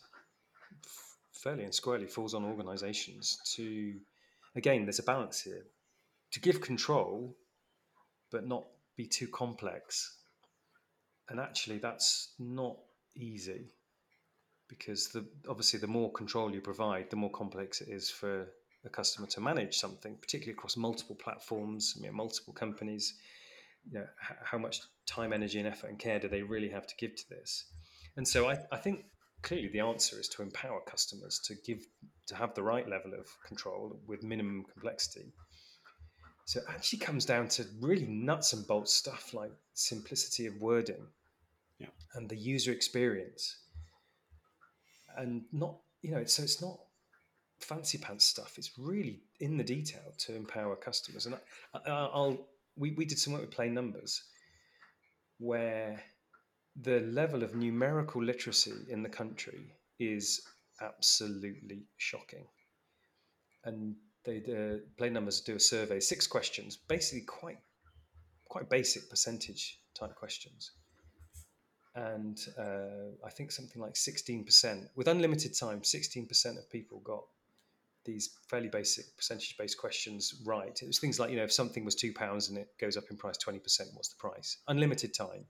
fairly 1.31 1.63
and 1.63 1.73
squarely 1.73 2.05
falls 2.05 2.35
on 2.35 2.45
organisations 2.45 3.39
to, 3.55 3.95
again, 4.55 4.85
there's 4.85 4.99
a 4.99 5.03
balance 5.03 5.41
here, 5.41 5.65
to 6.31 6.39
give 6.39 6.61
control, 6.61 7.35
but 8.31 8.47
not 8.47 8.65
be 8.95 9.07
too 9.07 9.27
complex. 9.27 10.15
And 11.29 11.39
actually, 11.39 11.79
that's 11.79 12.33
not 12.39 12.77
easy 13.15 13.71
because 14.67 15.09
the 15.09 15.25
obviously 15.47 15.79
the 15.79 15.87
more 15.87 16.11
control 16.11 16.53
you 16.53 16.61
provide, 16.61 17.09
the 17.09 17.15
more 17.15 17.31
complex 17.31 17.81
it 17.81 17.89
is 17.89 18.09
for 18.09 18.47
a 18.83 18.89
customer 18.89 19.27
to 19.27 19.41
manage 19.41 19.77
something, 19.77 20.15
particularly 20.21 20.53
across 20.53 20.77
multiple 20.77 21.15
platforms, 21.15 21.95
you 21.97 22.07
know, 22.07 22.13
multiple 22.13 22.53
companies 22.53 23.15
you 23.91 23.99
know, 23.99 24.05
how 24.43 24.57
much 24.57 24.81
time, 25.05 25.33
energy, 25.33 25.59
and 25.59 25.67
effort 25.67 25.89
and 25.89 25.99
care 25.99 26.19
do 26.19 26.27
they 26.27 26.41
really 26.41 26.69
have 26.69 26.87
to 26.87 26.95
give 26.97 27.15
to 27.15 27.29
this? 27.29 27.65
And 28.17 28.27
so 28.27 28.49
I, 28.49 28.57
I 28.71 28.77
think 28.77 29.05
clearly 29.41 29.69
the 29.69 29.81
answer 29.81 30.19
is 30.19 30.27
to 30.29 30.41
empower 30.41 30.81
customers 30.81 31.39
to 31.45 31.55
give 31.65 31.85
to 32.27 32.35
have 32.35 32.55
the 32.55 32.63
right 32.63 32.89
level 32.89 33.13
of 33.13 33.27
control 33.45 33.99
with 34.07 34.23
minimum 34.23 34.65
complexity. 34.73 35.33
So 36.45 36.59
it 36.59 36.65
actually 36.69 36.99
comes 36.99 37.25
down 37.25 37.47
to 37.49 37.65
really 37.81 38.05
nuts 38.05 38.53
and 38.53 38.65
bolts 38.67 38.93
stuff 38.93 39.33
like 39.33 39.51
simplicity 39.73 40.45
of 40.45 40.55
wording 40.61 41.07
yeah. 41.79 41.87
and 42.13 42.29
the 42.29 42.35
user 42.35 42.71
experience. 42.71 43.57
And 45.17 45.43
not, 45.51 45.77
you 46.01 46.11
know, 46.11 46.23
so 46.25 46.43
it's 46.43 46.61
not 46.61 46.79
fancy 47.59 47.97
pants 47.97 48.25
stuff. 48.25 48.53
It's 48.57 48.71
really 48.77 49.21
in 49.39 49.57
the 49.57 49.63
detail 49.63 50.13
to 50.19 50.35
empower 50.35 50.75
customers. 50.75 51.25
And 51.25 51.35
I, 51.73 52.09
will 52.13 52.47
we, 52.77 52.91
we 52.91 53.05
did 53.05 53.17
some 53.17 53.33
work 53.33 53.41
with 53.41 53.51
plain 53.51 53.73
numbers 53.73 54.23
where 55.39 56.01
the 56.81 56.99
level 57.01 57.41
of 57.41 57.55
numerical 57.55 58.23
literacy 58.23 58.73
in 58.89 59.01
the 59.01 59.09
country 59.09 59.73
is 59.99 60.41
absolutely 60.81 61.85
shocking. 61.97 62.45
And 63.63 63.95
they 64.25 64.39
the 64.39 64.83
plain 64.97 65.13
numbers 65.13 65.41
do 65.41 65.55
a 65.55 65.59
survey, 65.59 65.99
six 65.99 66.27
questions, 66.27 66.77
basically 66.77 67.25
quite 67.25 67.57
quite 68.49 68.69
basic 68.69 69.09
percentage 69.09 69.79
type 69.97 70.15
questions. 70.15 70.71
And 71.95 72.37
uh, 72.59 73.25
I 73.25 73.29
think 73.29 73.51
something 73.51 73.81
like 73.81 73.93
16%, 73.93 74.87
with 74.95 75.07
unlimited 75.07 75.57
time, 75.57 75.79
16% 75.81 76.57
of 76.57 76.69
people 76.69 76.99
got 76.99 77.23
these 78.03 78.37
fairly 78.49 78.67
basic 78.67 79.05
percentage 79.15 79.55
based 79.57 79.77
questions 79.77 80.41
right. 80.45 80.77
It 80.81 80.87
was 80.87 80.99
things 80.99 81.19
like, 81.19 81.31
you 81.31 81.37
know, 81.37 81.43
if 81.43 81.53
something 81.53 81.85
was 81.85 81.95
two 81.95 82.13
pounds 82.13 82.49
and 82.49 82.57
it 82.57 82.67
goes 82.79 82.97
up 82.97 83.05
in 83.09 83.17
price 83.17 83.37
20%, 83.37 83.59
what's 83.93 84.09
the 84.09 84.17
price? 84.19 84.57
Unlimited 84.67 85.13
time. 85.13 85.45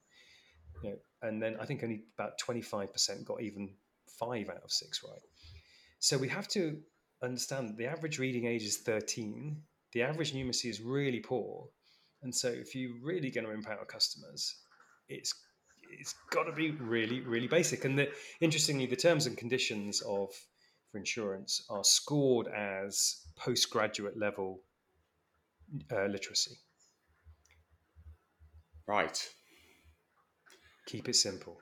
You 0.83 0.91
know, 0.91 0.95
and 1.23 1.41
then 1.41 1.57
I 1.59 1.65
think 1.65 1.83
only 1.83 2.03
about 2.17 2.39
25% 2.39 3.25
got 3.25 3.41
even 3.41 3.73
five 4.19 4.49
out 4.49 4.63
of 4.63 4.71
six 4.71 5.03
right. 5.03 5.21
So 5.99 6.17
we 6.17 6.29
have 6.29 6.47
to 6.49 6.77
understand 7.23 7.69
that 7.69 7.77
the 7.77 7.87
average 7.87 8.19
reading 8.19 8.45
age 8.45 8.63
is 8.63 8.77
13. 8.77 9.61
The 9.93 10.03
average 10.03 10.33
numeracy 10.33 10.69
is 10.69 10.81
really 10.81 11.19
poor. 11.19 11.67
And 12.23 12.33
so 12.33 12.49
if 12.49 12.75
you're 12.75 12.99
really 13.01 13.29
going 13.29 13.45
to 13.45 13.53
empower 13.53 13.85
customers, 13.85 14.55
it's 15.07 15.33
it's 15.91 16.15
got 16.31 16.43
to 16.43 16.51
be 16.51 16.71
really, 16.71 17.21
really 17.21 17.47
basic. 17.47 17.85
And 17.85 17.97
the, 17.97 18.09
interestingly, 18.41 18.85
the 18.87 18.95
terms 18.95 19.27
and 19.27 19.37
conditions 19.37 20.01
of 20.01 20.29
for 20.91 20.97
insurance 20.97 21.63
are 21.69 21.83
scored 21.83 22.47
as 22.47 23.21
postgraduate 23.35 24.17
level 24.17 24.61
uh, 25.91 26.05
literacy. 26.05 26.57
Right. 28.87 29.29
Keep 30.87 31.09
it 31.09 31.15
simple. 31.15 31.57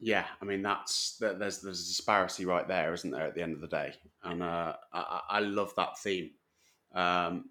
Yeah, 0.00 0.26
I 0.40 0.44
mean 0.44 0.62
that's 0.62 1.16
there's 1.18 1.60
there's 1.60 1.84
a 1.84 1.88
disparity 1.88 2.44
right 2.44 2.68
there, 2.68 2.94
isn't 2.94 3.10
there? 3.10 3.26
At 3.26 3.34
the 3.34 3.42
end 3.42 3.54
of 3.54 3.60
the 3.60 3.68
day, 3.68 3.94
and 4.22 4.42
uh, 4.42 4.74
I, 4.92 5.20
I 5.28 5.40
love 5.40 5.74
that 5.76 5.98
theme. 5.98 6.30
Um, 6.94 7.50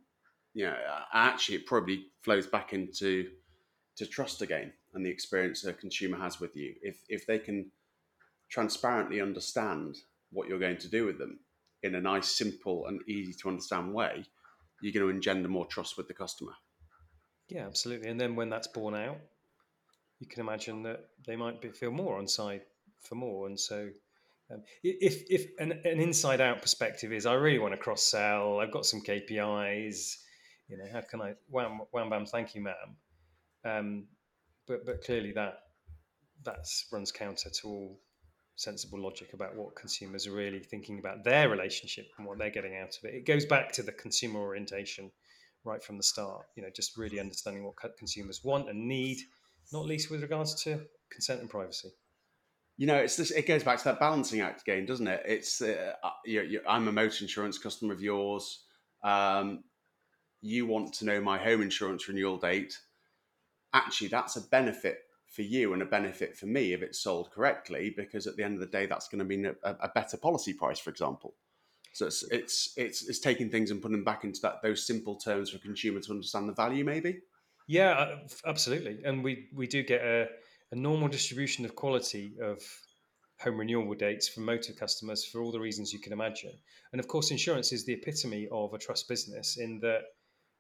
you 0.54 0.66
know, 0.66 0.76
actually, 1.14 1.58
it 1.58 1.66
probably 1.66 2.06
flows 2.22 2.48
back 2.48 2.74
into 2.74 3.30
to 3.98 4.06
trust 4.06 4.42
again 4.42 4.72
and 4.94 5.06
the 5.06 5.10
experience 5.10 5.64
a 5.66 5.74
consumer 5.74 6.18
has 6.18 6.40
with 6.40 6.56
you. 6.56 6.74
If 6.82 7.04
if 7.10 7.26
they 7.26 7.40
can 7.40 7.72
transparently 8.50 9.22
understand 9.22 9.98
what 10.32 10.48
you're 10.48 10.60
going 10.60 10.78
to 10.78 10.90
do 10.90 11.06
with 11.06 11.18
them 11.18 11.40
in 11.84 11.96
a 11.96 12.02
nice, 12.02 12.30
simple, 12.30 12.88
and 12.88 13.02
easy 13.08 13.34
to 13.34 13.50
understand 13.50 13.94
way, 13.94 14.26
you're 14.82 14.94
going 14.94 15.06
to 15.06 15.14
engender 15.14 15.48
more 15.48 15.66
trust 15.66 15.98
with 15.98 16.08
the 16.08 16.14
customer. 16.14 16.54
Yeah, 17.50 17.66
absolutely. 17.66 18.10
And 18.10 18.20
then 18.20 18.36
when 18.36 18.50
that's 18.50 18.68
borne 18.68 18.96
out, 18.96 19.18
you 20.20 20.28
can 20.28 20.42
imagine 20.42 20.84
that 20.84 21.10
they 21.26 21.36
might 21.36 21.62
be, 21.62 21.70
feel 21.70 21.92
more 21.92 22.18
on 22.18 22.28
side 22.28 22.62
for 23.02 23.16
more. 23.16 23.48
And 23.48 23.60
so, 23.60 23.90
um, 24.52 24.64
if 24.84 25.24
if 25.30 25.48
an, 25.60 25.74
an 25.84 26.00
inside 26.00 26.42
out 26.42 26.62
perspective 26.62 27.12
is, 27.12 27.26
I 27.26 27.34
really 27.34 27.60
want 27.60 27.74
to 27.74 27.78
cross 27.78 28.04
sell. 28.04 28.60
I've 28.60 28.72
got 28.72 28.86
some 28.86 29.02
KPIs. 29.02 30.16
You 30.68 30.78
know, 30.78 30.86
how 30.92 31.02
can 31.02 31.22
I? 31.22 31.34
Wham, 31.50 31.82
wham, 31.92 32.10
bam. 32.10 32.26
Thank 32.26 32.56
you, 32.56 32.62
ma'am. 32.62 32.96
Um, 33.66 34.08
but 34.68 34.86
but 34.86 35.04
clearly 35.04 35.32
that 35.34 35.60
that 36.44 36.66
runs 36.92 37.12
counter 37.12 37.50
to 37.50 37.68
all 37.68 38.00
sensible 38.56 39.00
logic 39.00 39.34
about 39.34 39.56
what 39.56 39.76
consumers 39.76 40.26
are 40.26 40.32
really 40.32 40.60
thinking 40.60 40.98
about 40.98 41.24
their 41.24 41.48
relationship 41.48 42.08
and 42.18 42.26
what 42.26 42.40
they're 42.40 42.50
getting 42.50 42.76
out 42.76 42.98
of 42.98 43.04
it. 43.04 43.14
It 43.14 43.26
goes 43.26 43.46
back 43.46 43.72
to 43.74 43.84
the 43.84 43.92
consumer 43.92 44.40
orientation 44.40 45.12
right 45.64 45.84
from 45.84 45.98
the 45.98 46.04
start. 46.04 46.46
You 46.56 46.64
know, 46.64 46.70
just 46.76 46.98
really 46.98 47.20
understanding 47.20 47.64
what 47.64 47.76
consumers 47.98 48.44
want 48.44 48.70
and 48.70 48.88
need, 48.88 49.20
not 49.72 49.86
least 49.86 50.10
with 50.10 50.22
regards 50.22 50.64
to 50.64 50.82
consent 51.12 51.42
and 51.42 51.50
privacy. 51.50 51.90
You 52.78 52.86
know, 52.86 52.98
it's 52.98 53.16
this. 53.16 53.32
It 53.32 53.48
goes 53.48 53.64
back 53.64 53.80
to 53.80 53.84
that 53.86 54.00
balancing 54.00 54.42
act 54.42 54.62
again, 54.62 54.86
doesn't 54.86 55.08
it? 55.08 55.24
It's 55.26 55.62
uh, 55.62 55.94
uh 56.04 56.10
you're, 56.26 56.44
you're, 56.44 56.70
I'm 56.70 56.88
a 56.88 56.92
motor 56.92 57.24
insurance 57.24 57.58
customer 57.58 57.94
of 57.94 58.02
yours. 58.02 58.64
Um, 59.04 59.64
you 60.42 60.68
want 60.68 60.94
to 60.96 61.06
know 61.06 61.20
my 61.20 61.38
home 61.38 61.62
insurance 61.62 62.08
renewal 62.08 62.38
date. 62.38 62.78
Actually, 63.74 64.10
that's 64.10 64.36
a 64.36 64.42
benefit 64.42 65.00
for 65.28 65.42
you 65.42 65.74
and 65.74 65.82
a 65.82 65.86
benefit 65.86 66.38
for 66.38 66.46
me 66.46 66.74
if 66.74 66.82
it's 66.82 67.00
sold 67.00 67.32
correctly, 67.32 67.94
because 67.96 68.28
at 68.28 68.36
the 68.38 68.44
end 68.44 68.54
of 68.54 68.60
the 68.60 68.68
day, 68.68 68.86
that's 68.86 69.08
going 69.08 69.20
to 69.20 69.26
mean 69.26 69.46
a, 69.46 69.56
a 69.64 69.90
better 69.90 70.18
policy 70.18 70.54
price, 70.54 70.80
for 70.80 70.90
example. 70.90 71.34
So 71.94 72.06
it's, 72.06 72.24
it's 72.30 72.74
it's 72.78 73.10
it's 73.10 73.20
taking 73.20 73.50
things 73.50 73.72
and 73.72 73.82
putting 73.82 73.98
them 73.98 74.04
back 74.04 74.24
into 74.24 74.40
that 74.42 74.62
those 74.62 74.86
simple 74.86 75.16
terms 75.16 75.50
for 75.50 75.58
consumer 75.58 76.00
to 76.00 76.12
understand 76.12 76.48
the 76.48 76.54
value, 76.54 76.86
maybe. 76.86 77.22
Yeah, 77.68 77.92
uh, 77.92 78.18
absolutely, 78.46 79.00
and 79.04 79.24
we 79.24 79.50
we 79.54 79.68
do 79.68 79.84
get 79.84 80.02
a, 80.02 80.28
a 80.72 80.76
normal 80.76 81.10
distribution 81.10 81.66
of 81.66 81.76
quality 81.76 82.38
of 82.42 82.62
home 83.40 83.58
renewal 83.58 83.94
dates 83.94 84.28
for 84.28 84.40
motor 84.40 84.74
customers 84.74 85.26
for 85.26 85.42
all 85.42 85.52
the 85.52 85.60
reasons 85.60 85.94
you 85.94 86.00
can 86.00 86.14
imagine. 86.14 86.54
And 86.92 87.00
of 87.00 87.08
course, 87.08 87.30
insurance 87.30 87.72
is 87.74 87.86
the 87.86 87.94
epitome 87.94 88.48
of 88.52 88.74
a 88.74 88.78
trust 88.78 89.08
business 89.10 89.58
in 89.58 89.80
that 89.82 90.04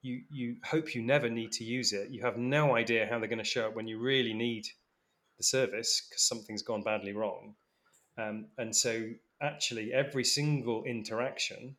you 0.02 0.22
you 0.30 0.58
hope 0.66 0.94
you 0.94 1.02
never 1.02 1.30
need 1.30 1.54
to 1.54 1.64
use 1.64 1.94
it. 1.94 2.12
You 2.12 2.22
have 2.24 2.38
no 2.38 2.76
idea 2.76 3.08
how 3.10 3.20
they're 3.20 3.30
going 3.30 3.40
to 3.40 3.44
show 3.44 3.68
up 3.68 3.76
when 3.76 3.88
you 3.88 4.00
really 4.00 4.34
need 4.34 4.66
the 5.38 5.44
service 5.44 6.08
because 6.10 6.28
something's 6.28 6.64
gone 6.64 6.84
badly 6.84 7.14
wrong. 7.14 7.56
Um, 8.18 8.48
and 8.58 8.76
so, 8.76 9.12
actually, 9.42 9.94
every 9.94 10.24
single 10.24 10.84
interaction 10.84 11.78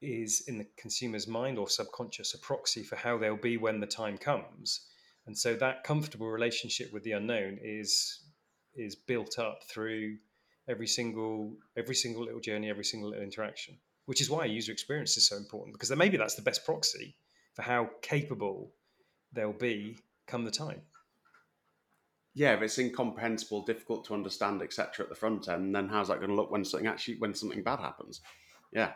is 0.00 0.44
in 0.48 0.58
the 0.58 0.66
consumer's 0.76 1.26
mind 1.26 1.58
or 1.58 1.68
subconscious 1.68 2.34
a 2.34 2.38
proxy 2.38 2.82
for 2.82 2.96
how 2.96 3.18
they'll 3.18 3.36
be 3.36 3.56
when 3.56 3.80
the 3.80 3.86
time 3.86 4.18
comes. 4.18 4.88
And 5.26 5.36
so, 5.36 5.54
that 5.54 5.84
comfortable 5.84 6.28
relationship 6.28 6.92
with 6.92 7.02
the 7.02 7.12
unknown 7.12 7.58
is 7.62 8.20
is 8.76 8.96
built 8.96 9.38
up 9.38 9.60
through 9.70 10.16
every 10.68 10.86
single 10.86 11.56
every 11.76 11.94
single 11.94 12.24
little 12.24 12.40
journey, 12.40 12.68
every 12.68 12.84
single 12.84 13.10
little 13.10 13.24
interaction. 13.24 13.78
Which 14.06 14.20
is 14.20 14.28
why 14.28 14.44
user 14.44 14.70
experience 14.70 15.16
is 15.16 15.26
so 15.26 15.36
important 15.36 15.74
because 15.74 15.90
maybe 15.96 16.18
that's 16.18 16.34
the 16.34 16.42
best 16.42 16.64
proxy 16.66 17.16
for 17.54 17.62
how 17.62 17.88
capable 18.02 18.72
they'll 19.32 19.52
be 19.52 19.96
come 20.26 20.44
the 20.44 20.50
time. 20.50 20.82
Yeah, 22.34 22.54
if 22.54 22.62
it's 22.62 22.78
incomprehensible, 22.78 23.64
difficult 23.64 24.04
to 24.06 24.14
understand, 24.14 24.60
etc., 24.60 25.04
at 25.04 25.08
the 25.08 25.14
front 25.14 25.48
end, 25.48 25.74
then 25.74 25.88
how's 25.88 26.08
that 26.08 26.18
going 26.18 26.30
to 26.30 26.34
look 26.34 26.50
when 26.50 26.64
something 26.64 26.88
actually 26.88 27.18
when 27.18 27.34
something 27.34 27.62
bad 27.62 27.78
happens? 27.78 28.20
Yeah, 28.72 28.92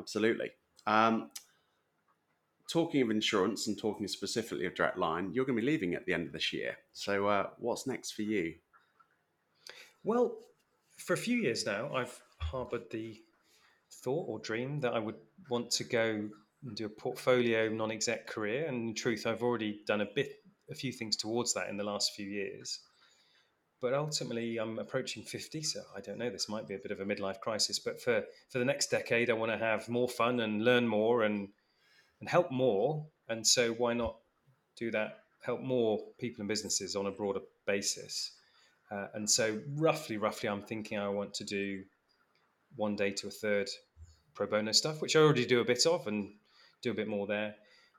absolutely. 0.00 0.50
Um, 0.86 1.30
talking 2.70 3.02
of 3.02 3.10
insurance 3.10 3.68
and 3.68 3.78
talking 3.78 4.08
specifically 4.08 4.66
of 4.66 4.74
Direct 4.74 4.98
Line, 4.98 5.30
you're 5.32 5.44
going 5.44 5.56
to 5.56 5.62
be 5.62 5.66
leaving 5.66 5.94
at 5.94 6.06
the 6.06 6.14
end 6.14 6.26
of 6.26 6.32
this 6.32 6.52
year. 6.52 6.76
So, 6.92 7.28
uh, 7.28 7.46
what's 7.58 7.86
next 7.86 8.12
for 8.12 8.22
you? 8.22 8.54
Well, 10.02 10.38
for 10.96 11.12
a 11.12 11.18
few 11.18 11.38
years 11.38 11.66
now, 11.66 11.94
I've 11.94 12.18
harboured 12.38 12.90
the 12.90 13.20
thought 14.02 14.26
or 14.28 14.38
dream 14.38 14.80
that 14.80 14.94
I 14.94 14.98
would 14.98 15.16
want 15.48 15.70
to 15.72 15.84
go 15.84 16.28
and 16.62 16.76
do 16.76 16.86
a 16.86 16.90
portfolio 16.90 17.68
non-exec 17.68 18.26
career. 18.26 18.66
And 18.66 18.88
in 18.88 18.94
truth, 18.94 19.26
I've 19.26 19.42
already 19.42 19.80
done 19.86 20.00
a 20.00 20.06
bit, 20.14 20.36
a 20.70 20.74
few 20.74 20.92
things 20.92 21.16
towards 21.16 21.54
that 21.54 21.68
in 21.68 21.76
the 21.76 21.84
last 21.84 22.12
few 22.14 22.26
years. 22.26 22.80
But 23.80 23.94
ultimately 23.94 24.58
I'm 24.58 24.78
approaching 24.78 25.22
50, 25.22 25.62
so 25.62 25.80
I 25.96 26.00
don't 26.00 26.18
know. 26.18 26.30
This 26.30 26.48
might 26.48 26.68
be 26.68 26.74
a 26.74 26.78
bit 26.78 26.90
of 26.90 27.00
a 27.00 27.04
midlife 27.04 27.40
crisis, 27.40 27.78
but 27.78 28.00
for 28.00 28.22
for 28.48 28.58
the 28.58 28.64
next 28.64 28.90
decade, 28.90 29.30
I 29.30 29.34
want 29.34 29.52
to 29.52 29.58
have 29.58 29.88
more 29.88 30.08
fun 30.08 30.40
and 30.40 30.64
learn 30.64 30.86
more 30.86 31.22
and 31.22 31.48
and 32.20 32.28
help 32.28 32.50
more. 32.50 33.06
And 33.28 33.46
so 33.46 33.72
why 33.72 33.94
not 33.94 34.16
do 34.76 34.90
that? 34.90 35.20
Help 35.42 35.62
more 35.62 35.98
people 36.18 36.42
and 36.42 36.48
businesses 36.48 36.94
on 36.94 37.06
a 37.06 37.10
broader 37.10 37.40
basis. 37.66 38.32
Uh, 38.90 39.06
and 39.14 39.30
so 39.30 39.58
roughly, 39.76 40.16
roughly, 40.16 40.48
I'm 40.48 40.62
thinking 40.62 40.98
I 40.98 41.08
want 41.08 41.32
to 41.34 41.44
do 41.44 41.84
one 42.76 42.96
day 42.96 43.12
to 43.12 43.28
a 43.28 43.30
third 43.30 43.68
pro 44.34 44.46
bono 44.46 44.72
stuff, 44.72 45.00
which 45.00 45.16
I 45.16 45.20
already 45.20 45.46
do 45.46 45.60
a 45.60 45.64
bit 45.64 45.86
of, 45.86 46.06
and 46.06 46.32
do 46.82 46.90
a 46.90 46.94
bit 46.94 47.08
more 47.08 47.26
there. 47.26 47.54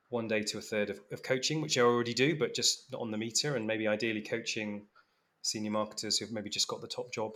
One 0.09 0.27
day 0.27 0.43
to 0.43 0.57
a 0.57 0.61
third 0.61 0.89
of, 0.89 0.99
of 1.11 1.23
coaching, 1.23 1.61
which 1.61 1.77
I 1.77 1.81
already 1.81 2.13
do, 2.13 2.37
but 2.37 2.53
just 2.53 2.91
not 2.91 3.01
on 3.01 3.11
the 3.11 3.17
meter, 3.17 3.55
and 3.55 3.65
maybe 3.65 3.87
ideally 3.87 4.21
coaching 4.21 4.85
senior 5.41 5.71
marketers 5.71 6.17
who've 6.17 6.31
maybe 6.31 6.49
just 6.49 6.67
got 6.67 6.81
the 6.81 6.87
top 6.87 7.11
job, 7.11 7.31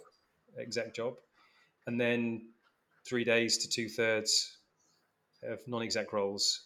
exec 0.60 0.94
job, 0.94 1.16
and 1.88 2.00
then 2.00 2.48
three 3.08 3.24
days 3.24 3.58
to 3.60 3.70
two 3.70 3.90
thirds 3.90 4.58
of 5.44 5.60
non-exec 5.68 6.14
roles. 6.14 6.64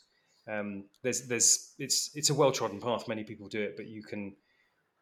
Um, 0.48 0.86
there's 1.04 1.28
there's 1.28 1.74
it's 1.78 2.12
it's 2.16 2.30
a 2.30 2.34
well 2.34 2.52
trodden 2.52 2.80
path. 2.80 3.08
Many 3.08 3.24
people 3.24 3.48
do 3.48 3.62
it, 3.62 3.76
but 3.76 3.88
you 3.88 4.04
can 4.04 4.36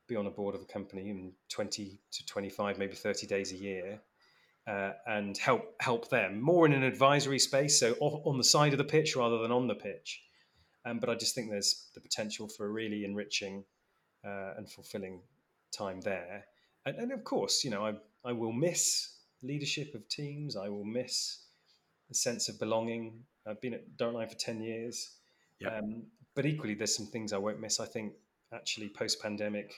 be 0.08 0.16
on 0.16 0.26
a 0.26 0.32
board 0.32 0.56
of 0.56 0.62
a 0.62 0.66
company 0.66 1.10
in 1.10 1.34
20 1.50 2.00
to 2.12 2.26
25, 2.26 2.78
maybe 2.78 2.96
30 2.96 3.28
days 3.28 3.52
a 3.52 3.58
year, 3.58 4.00
uh, 4.66 4.92
and 5.06 5.38
help 5.38 5.76
help 5.80 6.10
them 6.10 6.42
more 6.42 6.66
in 6.66 6.74
an 6.74 6.84
advisory 6.84 7.40
space, 7.40 7.80
so 7.80 7.94
on 7.94 8.38
the 8.38 8.44
side 8.44 8.74
of 8.74 8.78
the 8.78 8.84
pitch 8.84 9.16
rather 9.16 9.40
than 9.40 9.52
on 9.52 9.68
the 9.68 9.76
pitch. 9.76 10.24
Um, 10.86 11.00
but 11.00 11.10
I 11.10 11.16
just 11.16 11.36
think 11.36 11.50
there's 11.50 11.90
the 11.96 12.02
potential 12.02 12.48
for 12.48 12.66
a 12.66 12.70
really 12.70 13.04
enriching 13.04 13.66
uh, 14.26 14.54
and 14.58 14.70
fulfilling 14.70 15.22
time 15.78 16.02
there. 16.02 16.46
And, 16.86 16.98
and 16.98 17.12
of 17.12 17.24
course, 17.24 17.64
you 17.64 17.70
know, 17.70 17.86
I, 17.86 17.94
I 18.26 18.34
will 18.34 18.54
miss 18.54 19.16
leadership 19.44 19.94
of 19.94 20.08
teams. 20.10 20.56
I 20.56 20.70
will 20.70 20.86
miss 20.86 21.46
the 22.10 22.16
sense 22.16 22.50
of 22.50 22.60
belonging. 22.60 23.24
I've 23.48 23.62
been 23.62 23.74
at 23.74 23.98
Direct 23.98 24.16
Line 24.16 24.30
for 24.30 24.36
10 24.36 24.62
years. 24.62 25.18
Yep. 25.60 25.74
Um, 25.78 26.04
but 26.36 26.46
equally, 26.46 26.76
there's 26.76 26.96
some 26.96 27.08
things 27.08 27.34
I 27.34 27.38
won't 27.38 27.60
miss. 27.60 27.80
I 27.80 27.86
think 27.86 28.14
actually 28.54 28.90
post 28.90 29.22
pandemic, 29.22 29.74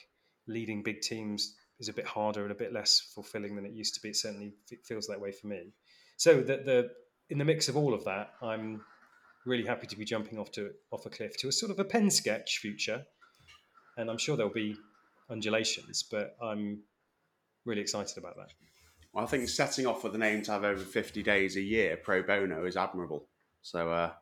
leading 0.46 0.82
big 0.82 1.00
teams 1.00 1.56
is 1.78 1.88
a 1.88 1.92
bit 1.92 2.06
harder 2.06 2.42
and 2.42 2.52
a 2.52 2.54
bit 2.54 2.72
less 2.72 3.00
fulfilling 3.14 3.56
than 3.56 3.64
it 3.64 3.72
used 3.72 3.94
to 3.94 4.00
be. 4.02 4.10
It 4.10 4.16
certainly 4.16 4.52
feels 4.84 5.06
that 5.06 5.20
way 5.20 5.32
for 5.32 5.46
me. 5.46 5.72
So 6.16 6.36
the, 6.42 6.56
the 6.58 6.90
in 7.30 7.38
the 7.38 7.44
mix 7.44 7.68
of 7.68 7.76
all 7.76 7.94
of 7.94 8.04
that, 8.04 8.32
I'm 8.42 8.82
really 9.46 9.64
happy 9.64 9.86
to 9.86 9.96
be 9.96 10.04
jumping 10.04 10.38
off 10.38 10.52
to 10.52 10.70
off 10.92 11.06
a 11.06 11.10
cliff 11.10 11.36
to 11.38 11.48
a 11.48 11.52
sort 11.52 11.72
of 11.72 11.80
a 11.80 11.84
pen 11.84 12.10
sketch 12.10 12.58
future, 12.58 13.04
and 13.96 14.10
I'm 14.10 14.18
sure 14.18 14.36
there'll 14.36 14.52
be 14.52 14.76
undulations, 15.30 16.02
but 16.02 16.36
I'm 16.42 16.80
really 17.64 17.80
excited 17.80 18.18
about 18.18 18.36
that. 18.36 18.52
Well, 19.12 19.24
I 19.24 19.26
think 19.26 19.48
setting 19.48 19.86
off 19.86 20.04
with 20.04 20.14
an 20.14 20.22
aim 20.22 20.42
to 20.42 20.52
have 20.52 20.64
over 20.64 20.82
50 20.82 21.22
days 21.22 21.56
a 21.56 21.60
year 21.60 21.96
pro 21.96 22.22
bono 22.22 22.64
is 22.64 22.76
admirable. 22.76 23.26
So 23.62 23.90
uh, 23.90 24.12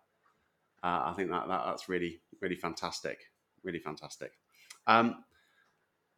uh, 0.82 1.02
I 1.06 1.12
think 1.16 1.30
that, 1.30 1.48
that, 1.48 1.62
that's 1.66 1.88
really, 1.88 2.20
really 2.40 2.56
fantastic. 2.56 3.20
Really 3.62 3.80
fantastic. 3.80 4.32
Um, 4.86 5.24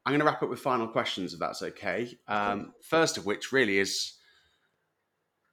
I'm 0.07 0.13
going 0.13 0.21
to 0.21 0.27
wrap 0.27 0.43
up 0.43 0.49
with 0.49 0.61
final 0.61 0.87
questions, 0.89 1.35
if 1.35 1.41
that's 1.41 1.63
okay. 1.63 2.17
Um, 2.29 2.73
first 2.81 3.19
of 3.19 3.27
which 3.27 3.53
really 3.53 3.79
is 3.79 4.15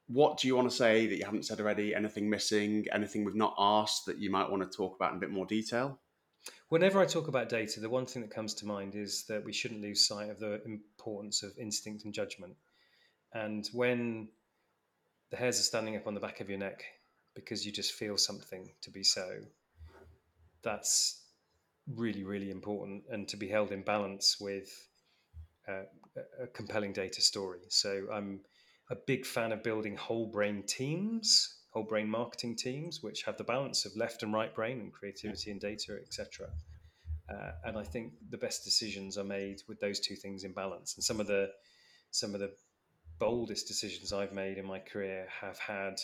what 0.08 0.38
do 0.38 0.48
you 0.48 0.56
want 0.56 0.70
to 0.70 0.76
say 0.76 1.06
that 1.06 1.18
you 1.18 1.26
haven't 1.26 1.46
said 1.46 1.60
already? 1.60 1.94
Anything 1.94 2.30
missing? 2.30 2.86
Anything 2.94 3.26
we've 3.26 3.36
not 3.36 3.56
asked 3.58 4.06
that 4.06 4.20
you 4.20 4.30
might 4.30 4.50
want 4.50 4.70
to 4.70 4.78
talk 4.78 4.96
about 4.96 5.12
in 5.12 5.18
a 5.18 5.20
bit 5.20 5.32
more 5.32 5.46
detail? 5.46 6.00
Whenever 6.70 7.00
I 7.00 7.06
talk 7.06 7.28
about 7.28 7.50
data, 7.50 7.80
the 7.80 7.90
one 7.90 8.06
thing 8.06 8.22
that 8.22 8.32
comes 8.32 8.54
to 8.56 8.66
mind 8.66 8.96
is 8.96 9.24
that 9.24 9.44
we 9.44 9.54
shouldn't 9.54 9.82
lose 9.82 10.06
sight 10.06 10.30
of 10.30 10.40
the 10.40 10.62
importance 10.66 11.44
of 11.44 11.58
instinct 11.58 12.04
and 12.04 12.14
judgment. 12.14 12.56
And 13.34 13.68
when 13.72 14.30
the 15.30 15.38
hairs 15.38 15.60
are 15.60 15.64
standing 15.64 15.96
up 15.96 16.08
on 16.08 16.14
the 16.14 16.20
back 16.20 16.42
of 16.42 16.50
your 16.50 16.60
neck 16.60 16.84
because 17.36 17.66
you 17.66 17.72
just 17.72 17.94
feel 17.94 18.18
something 18.18 18.70
to 18.82 18.90
be 18.90 19.04
so, 19.04 19.40
that's 20.62 21.22
really, 21.96 22.24
really 22.24 22.52
important 22.52 23.04
and 23.10 23.28
to 23.30 23.38
be 23.38 23.48
held 23.48 23.72
in 23.72 23.82
balance 23.82 24.38
with 24.40 24.88
uh, 25.68 25.84
a 26.42 26.48
compelling 26.48 26.94
data 26.94 27.22
story. 27.22 27.60
So 27.70 28.08
I'm 28.12 28.42
a 28.90 28.96
big 28.96 29.26
fan 29.26 29.52
of 29.52 29.64
building 29.64 29.96
whole 29.96 30.28
brain 30.28 30.64
teams 30.64 31.57
whole 31.78 31.86
brain 31.86 32.10
marketing 32.10 32.56
teams, 32.56 33.04
which 33.04 33.22
have 33.22 33.38
the 33.38 33.44
balance 33.44 33.86
of 33.86 33.96
left 33.96 34.24
and 34.24 34.34
right 34.34 34.56
brain 34.56 34.80
and 34.80 34.92
creativity 34.92 35.52
and 35.52 35.62
data, 35.62 35.96
etc. 36.02 36.48
Uh, 37.30 37.52
and 37.66 37.78
I 37.78 37.84
think 37.84 38.14
the 38.32 38.38
best 38.38 38.64
decisions 38.64 39.16
are 39.16 39.24
made 39.24 39.62
with 39.68 39.80
those 39.80 40.00
two 40.00 40.16
things 40.16 40.44
in 40.44 40.54
balance. 40.54 40.96
And 40.96 41.04
some 41.04 41.20
of 41.20 41.28
the 41.28 41.52
some 42.10 42.34
of 42.34 42.40
the 42.40 42.52
boldest 43.20 43.68
decisions 43.68 44.12
I've 44.12 44.34
made 44.34 44.58
in 44.58 44.66
my 44.66 44.80
career 44.80 45.28
have 45.42 45.60
had 45.60 46.00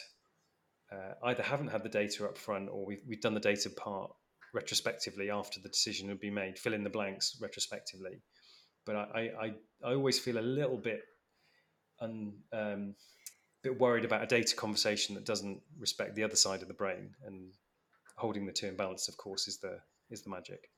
uh, 0.92 1.14
either 1.30 1.42
haven't 1.42 1.70
had 1.70 1.82
the 1.82 1.90
data 1.90 2.26
up 2.26 2.38
front 2.38 2.70
or 2.70 2.86
we've, 2.86 3.02
we've 3.08 3.22
done 3.22 3.34
the 3.34 3.40
data 3.40 3.72
part 3.72 4.12
retrospectively 4.54 5.32
after 5.32 5.60
the 5.60 5.70
decision 5.70 6.10
had 6.10 6.20
been 6.20 6.36
made, 6.36 6.60
fill 6.60 6.76
in 6.76 6.84
the 6.84 6.90
blanks 6.90 7.36
retrospectively. 7.42 8.22
But 8.86 8.96
I, 8.96 9.32
I, 9.42 9.54
I 9.84 9.94
always 9.94 10.20
feel 10.20 10.38
a 10.38 10.48
little 10.60 10.78
bit 10.78 11.02
un, 12.00 12.34
um, 12.52 12.96
bit 13.63 13.80
worried 13.80 14.06
about 14.06 14.21
a 14.21 14.28
data 14.28 14.56
conversation 14.56 15.15
that 15.15 15.26
doesn't 15.26 15.62
respect 15.80 16.15
the 16.15 16.23
other 16.23 16.36
side 16.36 16.62
of 16.62 16.67
the 16.67 16.73
brain 16.73 17.15
and 17.26 17.54
holding 18.17 18.45
the 18.45 18.52
two 18.52 18.67
in 18.67 18.76
balance 18.76 19.08
of 19.08 19.17
course 19.17 19.47
is 19.47 19.58
the 19.58 19.80
is 20.12 20.21
the 20.21 20.30
magic. 20.30 20.69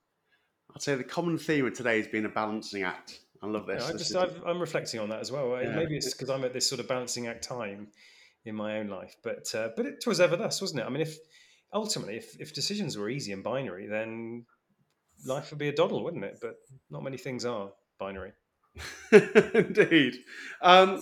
I'd 0.75 0.81
say 0.81 0.95
the 0.95 1.03
common 1.03 1.37
theme 1.37 1.65
of 1.65 1.73
today 1.73 1.97
has 1.97 2.07
been 2.07 2.25
a 2.25 2.29
balancing 2.29 2.83
act. 2.83 3.19
I 3.43 3.47
love 3.47 3.65
this, 3.67 3.83
yeah, 3.83 3.89
I 3.89 3.91
this 3.91 4.09
just, 4.09 4.15
i 4.45 4.49
am 4.49 4.59
reflecting 4.59 4.99
on 4.99 5.09
that 5.09 5.19
as 5.19 5.31
well. 5.31 5.61
Yeah. 5.61 5.75
maybe 5.75 5.97
it's 5.97 6.13
because 6.13 6.29
i'm 6.29 6.45
at 6.45 6.53
this 6.53 6.67
sort 6.67 6.79
of 6.79 6.87
balancing 6.87 7.27
act 7.27 7.43
time 7.43 7.87
in 8.45 8.55
my 8.55 8.77
own 8.77 8.87
life 8.87 9.15
but 9.23 9.53
uh, 9.55 9.69
but 9.75 9.85
it 9.85 10.05
was 10.05 10.21
ever 10.21 10.37
thus 10.37 10.61
wasn't 10.61 10.79
it? 10.79 10.85
I 10.85 10.89
mean 10.89 11.01
if 11.01 11.17
ultimately 11.73 12.17
if, 12.17 12.39
if 12.39 12.53
decisions 12.53 12.97
were 12.97 13.09
easy 13.09 13.33
and 13.33 13.43
binary 13.43 13.87
then 13.87 14.45
life 15.25 15.49
would 15.49 15.59
be 15.59 15.69
a 15.69 15.73
doddle 15.73 16.03
wouldn't 16.03 16.23
it? 16.23 16.37
But 16.41 16.55
not 16.89 17.03
many 17.03 17.17
things 17.17 17.45
are 17.45 17.71
binary. 17.99 18.33
Indeed. 19.11 20.15
Um, 20.61 21.01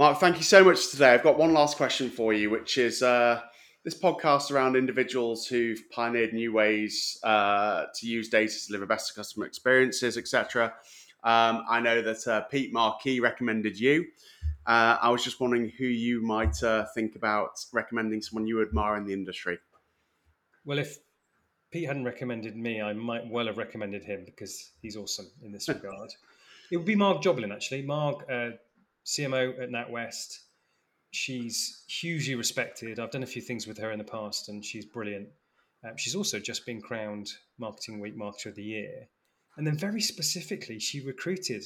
Mark, 0.00 0.18
thank 0.18 0.38
you 0.38 0.42
so 0.42 0.64
much 0.64 0.90
today. 0.90 1.12
I've 1.12 1.22
got 1.22 1.36
one 1.36 1.52
last 1.52 1.76
question 1.76 2.08
for 2.08 2.32
you, 2.32 2.48
which 2.48 2.78
is 2.78 3.02
uh, 3.02 3.42
this 3.84 3.94
podcast 3.94 4.50
around 4.50 4.74
individuals 4.74 5.46
who've 5.46 5.78
pioneered 5.90 6.32
new 6.32 6.54
ways 6.54 7.18
uh, 7.22 7.84
to 7.96 8.06
use 8.06 8.30
data 8.30 8.50
to 8.50 8.66
deliver 8.68 8.86
better 8.86 9.12
customer 9.14 9.44
experiences, 9.44 10.16
etc. 10.16 10.72
Um, 11.22 11.64
I 11.68 11.80
know 11.80 12.00
that 12.00 12.26
uh, 12.26 12.40
Pete 12.44 12.72
Markey 12.72 13.20
recommended 13.20 13.78
you. 13.78 14.06
Uh, 14.66 14.96
I 15.02 15.10
was 15.10 15.22
just 15.22 15.38
wondering 15.38 15.70
who 15.76 15.84
you 15.84 16.22
might 16.22 16.62
uh, 16.62 16.86
think 16.94 17.14
about 17.14 17.62
recommending 17.70 18.22
someone 18.22 18.46
you 18.46 18.62
admire 18.62 18.96
in 18.96 19.04
the 19.04 19.12
industry. 19.12 19.58
Well, 20.64 20.78
if 20.78 20.96
Pete 21.70 21.86
hadn't 21.86 22.04
recommended 22.04 22.56
me, 22.56 22.80
I 22.80 22.94
might 22.94 23.28
well 23.28 23.48
have 23.48 23.58
recommended 23.58 24.04
him 24.04 24.22
because 24.24 24.70
he's 24.80 24.96
awesome 24.96 25.30
in 25.44 25.52
this 25.52 25.68
regard. 25.68 26.10
it 26.72 26.78
would 26.78 26.86
be 26.86 26.94
Mark 26.94 27.20
Joblin, 27.20 27.52
actually. 27.52 27.82
Mark 27.82 28.24
uh, 28.32 28.52
CMO 29.06 29.60
at 29.60 29.70
NatWest. 29.70 30.38
She's 31.12 31.84
hugely 31.88 32.34
respected. 32.34 33.00
I've 33.00 33.10
done 33.10 33.22
a 33.22 33.26
few 33.26 33.42
things 33.42 33.66
with 33.66 33.78
her 33.78 33.90
in 33.90 33.98
the 33.98 34.04
past, 34.04 34.48
and 34.48 34.64
she's 34.64 34.84
brilliant. 34.84 35.28
Um, 35.84 35.96
she's 35.96 36.14
also 36.14 36.38
just 36.38 36.66
been 36.66 36.80
crowned 36.80 37.32
Marketing 37.58 38.00
Week 38.00 38.16
Marketer 38.16 38.46
of 38.46 38.54
the 38.54 38.62
Year. 38.62 39.08
And 39.56 39.66
then, 39.66 39.76
very 39.76 40.00
specifically, 40.00 40.78
she 40.78 41.00
recruited 41.00 41.64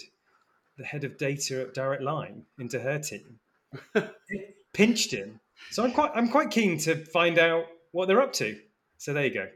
the 0.78 0.84
head 0.84 1.04
of 1.04 1.18
data 1.18 1.62
at 1.62 1.74
Direct 1.74 2.02
Line 2.02 2.44
into 2.58 2.80
her 2.80 2.98
team, 2.98 3.38
pinched 4.72 5.12
him. 5.12 5.40
So 5.70 5.84
I'm 5.84 5.92
quite, 5.92 6.10
I'm 6.14 6.28
quite 6.28 6.50
keen 6.50 6.78
to 6.78 7.04
find 7.06 7.38
out 7.38 7.66
what 7.92 8.08
they're 8.08 8.22
up 8.22 8.32
to. 8.34 8.58
So 8.98 9.12
there 9.12 9.26
you 9.26 9.34
go. 9.34 9.48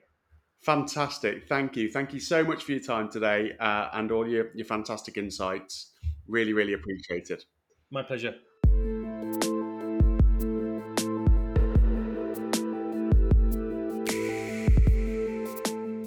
Fantastic. 0.60 1.48
Thank 1.48 1.76
you. 1.76 1.90
Thank 1.90 2.12
you 2.12 2.20
so 2.20 2.44
much 2.44 2.64
for 2.64 2.72
your 2.72 2.80
time 2.80 3.08
today 3.08 3.56
uh, 3.58 3.88
and 3.94 4.10
all 4.10 4.28
your, 4.28 4.48
your 4.54 4.66
fantastic 4.66 5.16
insights. 5.16 5.92
Really, 6.26 6.52
really 6.52 6.74
appreciate 6.74 7.30
it. 7.30 7.44
My 7.90 8.02
pleasure. 8.02 8.34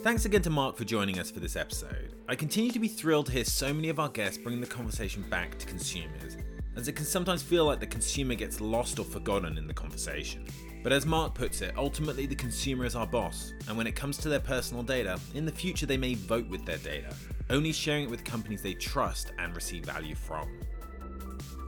Thanks 0.04 0.26
again 0.26 0.44
to 0.44 0.52
Mark 0.52 0.78
for 0.78 0.84
joining 0.84 1.18
us 1.18 1.32
for 1.32 1.40
this 1.40 1.56
episode. 1.56 2.14
I 2.30 2.36
continue 2.36 2.72
to 2.72 2.80
be 2.80 2.88
thrilled 2.88 3.28
to 3.28 3.32
hear 3.32 3.46
so 3.46 3.74
many 3.74 3.90
of 3.90 4.00
our 4.00 4.10
guests 4.10 4.38
bring 4.38 4.62
the 4.62 4.68
conversation 4.68 5.24
back 5.24 5.58
to 5.58 5.66
consumers, 5.66 6.38
as 6.76 6.88
it 6.88 6.96
can 6.96 7.06
sometimes 7.06 7.42
feel 7.42 7.66
like 7.66 7.80
the 7.80 7.88
consumer 7.88 8.36
gets 8.36 8.62
lost 8.62 9.00
or 9.00 9.04
forgotten 9.04 9.58
in 9.58 9.66
the 9.66 9.74
conversation. 9.74 10.46
But 10.84 10.92
as 10.92 11.08
Mark 11.08 11.34
puts 11.34 11.62
it, 11.62 11.74
ultimately 11.78 12.28
the 12.28 12.36
consumer 12.36 12.86
is 12.86 12.96
our 12.96 13.08
boss, 13.08 13.54
and 13.68 13.76
when 13.76 13.88
it 13.88 13.96
comes 13.96 14.18
to 14.18 14.30
their 14.30 14.40
personal 14.40 14.84
data, 14.84 15.20
in 15.34 15.46
the 15.46 15.52
future 15.52 15.88
they 15.88 15.98
may 15.98 16.14
vote 16.14 16.48
with 16.48 16.64
their 16.64 16.78
data, 16.78 17.16
only 17.50 17.72
sharing 17.72 18.04
it 18.04 18.10
with 18.12 18.24
companies 18.24 18.62
they 18.62 18.76
trust 18.76 19.34
and 19.40 19.56
receive 19.56 19.84
value 19.86 20.16
from. 20.16 20.48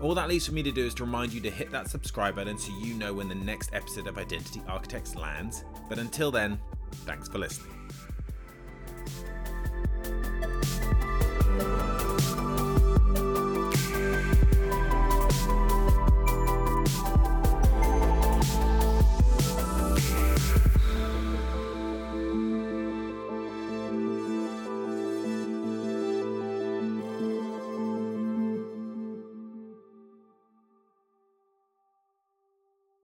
All 0.02 0.16
that 0.16 0.28
leaves 0.28 0.46
for 0.46 0.54
me 0.54 0.64
to 0.64 0.72
do 0.72 0.86
is 0.86 0.94
to 0.96 1.04
remind 1.04 1.32
you 1.32 1.42
to 1.42 1.50
hit 1.50 1.72
that 1.72 1.90
subscribe 1.90 2.36
button 2.36 2.58
so 2.58 2.74
you 2.80 2.94
know 2.94 3.14
when 3.14 3.30
the 3.30 3.36
next 3.36 3.74
episode 3.74 4.08
of 4.08 4.18
Identity 4.18 4.62
Architects 4.68 5.16
lands. 5.16 5.64
But 5.88 6.00
until 6.00 6.32
then, 6.32 6.60
thanks 7.06 7.30
for 7.30 7.38
listening. 7.38 7.74